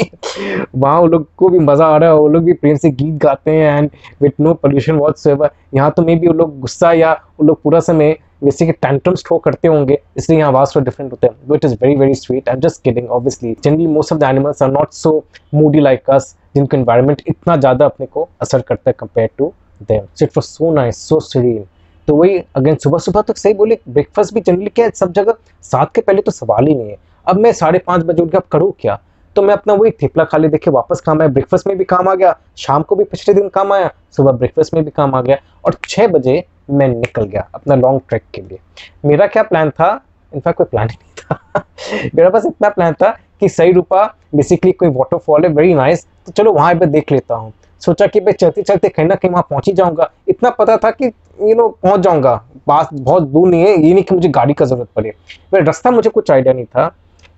वहाँ 0.76 1.00
उन 1.02 1.10
लोग 1.10 1.28
को 1.38 1.50
भी 1.50 1.60
मज़ा 1.60 1.86
आ 1.86 1.98
रहा 1.98 2.10
है 2.10 2.16
वो 2.16 2.28
लोग 2.28 2.44
भी 2.44 2.54
प्रेम 2.54 2.76
से 2.78 2.90
गीत 2.92 3.14
गाते 3.22 3.52
हैं 3.52 3.78
and 3.78 3.90
with 4.22 4.32
no 4.40 4.54
pollution 4.54 4.96
what 4.96 5.52
यहाँ 5.74 5.92
तो 5.92 6.02
मे 6.02 6.16
बी 6.16 6.28
वो 6.28 6.34
लोग 6.34 6.60
गुस्सा 6.60 6.92
या 6.94 7.14
वो 7.14 7.46
लोग 7.46 7.62
पूरा 7.62 7.80
समय 7.80 8.18
जैसे 8.44 8.66
कि 8.66 8.72
टैंट्रम 8.72 9.16
थ्रो 9.18 9.38
करते 9.38 9.68
होंगे, 9.68 9.98
इसलिए 10.18 10.40
यहाँ 10.40 10.52
आवाज़ 10.52 10.76
थोड़ा 10.76 10.84
डिफरेंट 10.86 11.12
होते 11.12 11.28
हैं. 11.28 11.56
It 11.56 11.66
is 11.66 11.74
very 11.74 11.96
very 11.96 12.16
sweet 12.16 12.50
I 12.50 12.56
am 12.56 12.62
just 12.62 12.82
kidding 12.84 13.10
obviously 13.10 13.56
generally 13.64 13.88
most 13.88 14.14
of 14.14 14.20
the 14.20 14.24
animals 14.24 14.62
are 14.64 14.72
not 14.72 14.92
so 14.94 15.14
moody 15.54 15.80
like 15.80 16.10
us 16.10 16.36
जिनका 16.56 16.78
इन्वायरमेंट 16.78 17.22
इतना 17.28 17.56
ज़्यादा 17.58 17.86
अपने 17.86 18.06
को 18.06 18.28
असर 18.42 18.62
करता 18.62 18.90
है 18.90 18.96
compare 19.00 19.30
to 19.38 19.52
them 19.82 20.06
so 20.16 20.26
it 20.26 20.32
was 20.38 20.46
so 20.46 20.74
nice 20.74 20.98
so 21.08 21.20
serene 21.22 21.66
तो 22.08 22.16
वही 22.16 22.38
अगेन 22.56 22.76
सुबह 22.76 22.98
सुबह 22.98 23.22
तो 23.22 23.34
सही 23.34 23.54
बोले 23.54 23.78
ब्रेकफास्ट 23.90 24.34
भी 24.34 24.42
जनरली 24.42 24.70
क्या 24.70 24.86
है, 24.86 24.92
सब 24.92 25.12
जगह 25.14 25.36
सात 25.64 25.94
के 25.96 26.02
पहले 26.02 26.22
तो 26.22 26.32
सवाल 26.32 26.68
ही 26.68 26.76
नहीं 26.76 26.90
है। 26.90 26.98
अब 27.28 27.38
मैं 27.38 27.52
साढ़े 27.54 27.80
पाँच 27.80 28.04
बजे 28.04 28.24
उठ 28.24 28.32
के 28.32 28.38
अब 28.38 28.44
करूँ 28.52 28.72
क्या? 28.80 29.00
तो 29.36 29.42
मैं 29.42 29.54
अपना 29.54 29.74
वही 29.74 29.92
थेपला 29.92 30.24
खा 30.24 30.38
ले, 30.38 30.48
देखे 30.48 30.72
वापस 30.72 31.02
काम 31.02 31.22
आया 31.22 31.30
ब्रेकफास्ट 31.30 31.68
में 31.68 31.78
भी 31.78 31.84
काम 31.84 32.10
आ 32.10 32.14
गया, 32.16 32.36
शाम 32.58 32.84
को 32.84 32.96
भी 32.96 33.04
पिछले 33.04 33.34
दिन 33.34 33.50
काम 33.50 33.74
आया, 33.74 33.90
सुबह 34.12 34.32
ब्रेकफास्ट 34.32 34.74
में 34.74 34.84
भी 34.84 34.92
काम 34.92 35.16
आ 35.16 35.22
गया, 35.22 35.38
और 35.66 35.76
छः 35.88 36.08
बजे 36.08 36.44
मैं 36.70 36.88
निकल 36.88 37.24
गया 37.24 37.48
अपना 37.56 37.76
लॉन्ग 37.76 38.02
ट्रैक 38.10 38.24
के 38.34 38.42
लिए। 38.42 38.60
मेरा 39.06 39.28
क्या 39.28 39.44
प्लान 39.44 39.70
था? 39.70 39.90
इनफैक्ट 40.32 40.58
कोई 40.58 40.66
प्लान 40.66 40.90
ही 40.90 40.98
नहीं 41.02 41.14
था। 41.22 41.64
मेरा 42.16 42.30
पास 42.30 42.46
इतना 42.46 42.70
प्लान 42.70 42.94
था 42.94 43.10
कि 43.40 43.50
सही 43.50 43.72
रूपा 43.72 44.06
बेसिकली 44.36 44.72
कोई 44.72 44.90
वाटरफॉल 44.90 45.46
है 45.46 45.50
वेरी 45.50 45.74
नाइस 45.74 46.06
तो 46.26 46.32
चलो 46.32 46.54
वहाँ 46.54 46.74
पर 46.76 46.86
देख 46.86 47.12
लेता 47.12 47.36
हूँ। 47.36 47.54
सोचा 47.86 48.08
कि 48.08 48.20
भाई 48.20 48.34
चलते 48.34 48.62
चलते 48.64 48.90
कहीं 48.90 49.06
ना 49.08 49.16
कहीं 49.16 49.32
वहाँ 49.32 49.46
पहुँच 49.50 49.68
ही 49.68 49.74
जाऊँगा। 49.74 50.10
इतना 50.30 50.50
पता 50.50 50.78
था 50.78 50.92
कि 50.92 51.06
यू 51.06 51.56
नो 51.56 51.68
पहुँच 51.84 52.00
जाऊँगा। 52.00 52.36
पास 52.68 52.90
बहुत 52.94 53.24
दूर 53.24 53.48
नहीं 53.48 53.62
है, 53.62 53.76
ये 53.78 53.94
नहीं 53.94 54.04
कि 54.04 54.16
मुझे 54.16 54.30
गाड़ी 54.30 54.54
का 54.54 54.66
ज़रूरत 54.66 54.88
पड़े। 54.96 55.14
रास्ता 55.56 55.92
मुझे 55.92 56.10
कुछ 56.10 56.32
आइडिया 56.32 56.54
नहीं 56.54 56.66
था। 56.66 56.88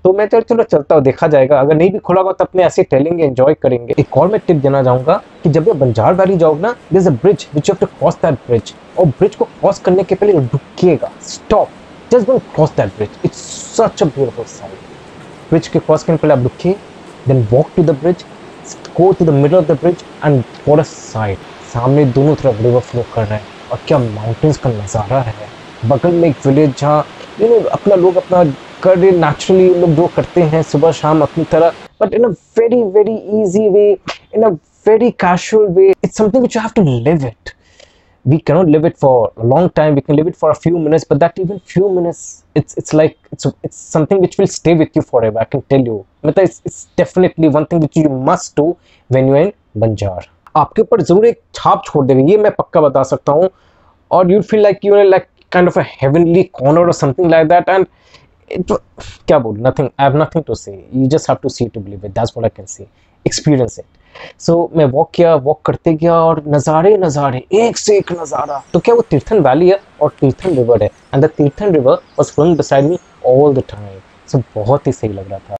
तो 0.06 0.12
मैं 0.14 0.28
चल, 0.28 0.42
चलो 0.42 0.64
चलता 0.64 0.96
हूँ, 0.96 1.04
देखा 1.04 1.28
जाएगा। 1.28 1.60
अगर 1.60 1.76
नहीं 1.76 1.92
भी 1.92 2.00
खुला 2.00 2.22
होगा 2.22 2.32
तो 2.32 2.46
अपने 2.46 2.64
ऐसे 2.64 2.84
टहलेंगे 2.84 3.24
एंजॉय 3.24 3.54
करेंगे। 3.54 3.94
एक 4.00 4.18
और 4.18 4.28
मैं 4.32 4.40
टिप 4.48 4.58
देना 4.58 4.84
चाहूँगा 4.84 5.22
कि 5.44 5.50
जब 5.50 5.68
ये 5.68 5.74
बंजार 5.76 6.14
वैली 6.16 6.38
जाओगे 6.38 6.62
ना 6.62 6.76
this 6.94 7.08
a 7.08 7.12
bridge 7.12 7.48
which 7.56 7.70
you 7.70 7.74
have 7.74 7.86
to 7.86 7.98
cross 8.00 8.16
that 8.22 8.38
bridge 8.48 8.74
और 9.00 9.06
ब्रिज 9.08 9.36
को 9.36 9.46
क्रॉस 9.46 9.80
करने 9.80 10.04
के 10.04 10.16
पहले 10.16 10.34
रुकिएगा। 10.34 11.12
Stop 11.24 11.70
just 12.12 12.28
don't 12.28 12.42
cross 12.56 12.76
that 12.78 12.96
bridge 12.98 13.20
it's 13.26 13.40
such 13.78 14.04
a 14.04 14.06
beautiful 14.06 14.46
side 14.46 14.78
bridge 15.50 15.68
के 15.68 15.80
क्रॉस 15.80 16.04
करने 16.04 16.18
पहले 16.18 16.34
आप 16.34 16.44
रुकिए 16.44 16.76
then 17.28 17.48
walk 17.52 17.72
to 17.76 17.84
the 17.84 17.98
bridge 18.02 18.26
go 19.00 19.12
to 19.14 19.26
the 19.26 19.32
middle 19.32 19.60
of 19.60 19.68
the 19.68 19.76
bridge 19.76 20.04
and 20.22 20.46
what 20.66 20.80
a 20.80 20.88
sight 20.94 21.44
सामने 21.74 22.06
दोनों 22.18 22.36
तरफ़ 22.36 22.62
रिवर 22.64 22.82
फ्लो 22.82 23.04
कर 23.14 23.26
रहा 23.28 23.38
है 23.38 23.48
और 23.72 23.82
क्या 23.88 23.98
माउंटेन्स 24.00 24.58
का 24.58 24.70
नज़ारा 24.70 25.22
है 25.22 25.52
बगल 25.86 26.12
में 26.12 26.30
एक 26.30 26.46
विलेज 26.46 26.76
जहाँ 26.80 27.08
यू 27.40 27.48
नो 27.48 27.60
अपना 27.80 27.96
लोग 27.96 28.18
अपना 28.18 28.44
कर 28.84 28.98
नेचुरली 29.12 29.68
लोग 29.74 29.96
जो 29.96 30.08
करते 30.16 30.42
हैं 30.54 30.62
सुबह 30.64 30.92
शाम 31.02 31.22
अपनी 31.22 31.44
तरह 31.52 31.74
but 32.02 32.14
in 32.14 32.24
a 32.24 32.30
very 32.60 32.84
very 32.98 33.16
easy 33.42 33.70
way 33.70 33.92
in 34.36 34.44
a 34.44 34.56
very 34.88 35.12
casual 35.12 35.64
way 35.78 35.94
it's 36.06 36.16
something 36.16 36.44
which 36.44 36.56
you 36.56 36.62
have 36.62 36.74
to 36.74 36.84
live 37.08 37.24
it 37.30 37.54
we 38.26 38.38
cannot 38.50 38.70
live 38.76 38.86
it 38.90 38.98
for 38.98 39.32
a 39.38 39.48
long 39.54 39.70
time 39.80 39.96
we 39.96 40.02
can 40.02 40.16
live 40.16 40.28
it 40.32 40.38
for 40.44 40.52
a 40.52 40.56
few 40.56 40.78
minutes 40.86 41.06
but 41.10 41.20
that 41.24 41.42
even 41.44 41.60
few 41.74 41.90
minutes 41.96 42.22
it's 42.56 42.78
it's 42.82 42.94
like 42.94 43.18
it's 43.38 43.48
it's 43.68 43.84
something 43.96 44.24
which 44.24 44.38
will 44.40 44.50
stay 44.54 44.74
with 44.80 44.98
you 44.98 45.04
forever 45.12 45.42
i 45.42 45.46
can 45.54 45.62
tell 45.74 45.84
you. 45.90 45.98
मतलब 46.26 46.46
it's, 46.48 46.62
it's 46.66 46.80
definitely 47.02 47.50
one 47.58 47.66
thing 47.66 47.86
which 47.86 47.98
you 48.02 48.10
must 48.30 48.56
do 48.60 48.66
when 49.10 49.32
you're 49.32 49.42
in 49.46 49.52
Banjar. 49.84 50.22
आपके 50.56 50.82
ऊपर 50.82 51.02
ज़रूर 51.02 51.26
एक 51.26 51.40
छाप 51.56 51.82
छोड़ 51.86 52.06
देगा 52.06 52.22
ये 52.30 52.38
मैं 52.44 52.52
पक्का 52.52 52.82
बता 52.82 53.04
सकता 53.04 53.32
हूँ। 53.32 53.50
और 54.12 54.32
you 54.32 54.42
feel 54.42 54.62
like 54.62 54.86
you 54.86 55.04
like 55.04 55.28
kind 55.52 55.68
of 55.68 55.80
a 55.80 55.84
heavenly 56.02 56.44
corner 56.54 56.82
और 56.82 56.94
समथिंग 56.94 57.30
लाइक 57.32 57.48
दैट 57.48 57.70
एंड 57.70 57.86
क्या 58.52 59.40
बोल 59.40 59.58
nothing 59.68 59.90
I 60.00 60.10
have 60.10 60.18
nothing 60.22 60.44
to 60.48 60.56
say 60.56 60.72
you 60.72 61.08
just 61.08 61.30
have 61.30 61.38
to 61.44 61.50
see 61.50 61.68
to 61.68 61.80
believe 61.80 62.06
it 62.06 62.12
that's 62.12 62.34
what 62.38 62.46
I 62.46 62.56
can 62.58 62.66
see 62.66 62.88
experience 63.26 63.80
it 63.80 63.86
so 64.42 64.54
so, 64.54 64.78
मैं 64.78 64.86
walk 64.86 65.10
किया 65.14 65.34
walk 65.36 65.62
करते 65.66 65.94
गया 65.94 66.14
और 66.20 66.42
नज़ारे 66.48 66.96
नज़ारे 66.98 67.44
एक 67.54 67.78
से 67.78 67.98
एक 67.98 68.12
नज़ारा। 68.22 68.62
तो 68.74 68.80
क्या 68.80 68.96
वो 68.96 69.02
तीर्थन 69.10 69.40
वैली 69.48 69.70
है 69.70 69.80
और 70.02 70.12
तीर्थन 70.20 70.56
रिवर 70.58 70.84
है? 70.84 70.90
And 71.14 71.26
the 71.26 71.30
Tirthan 71.38 71.74
river 71.74 72.02
was 72.20 72.32
flowing 72.34 72.56
beside 72.58 72.86
me 72.86 72.98
all 73.26 73.54
the 73.56 73.64
time 73.70 74.02
सब 74.28 74.44
बहुत 74.56 74.88
ही 74.88 74.92
सही 74.92 75.14
लग 75.14 75.30
रहा 75.30 75.40
था। 75.40 75.56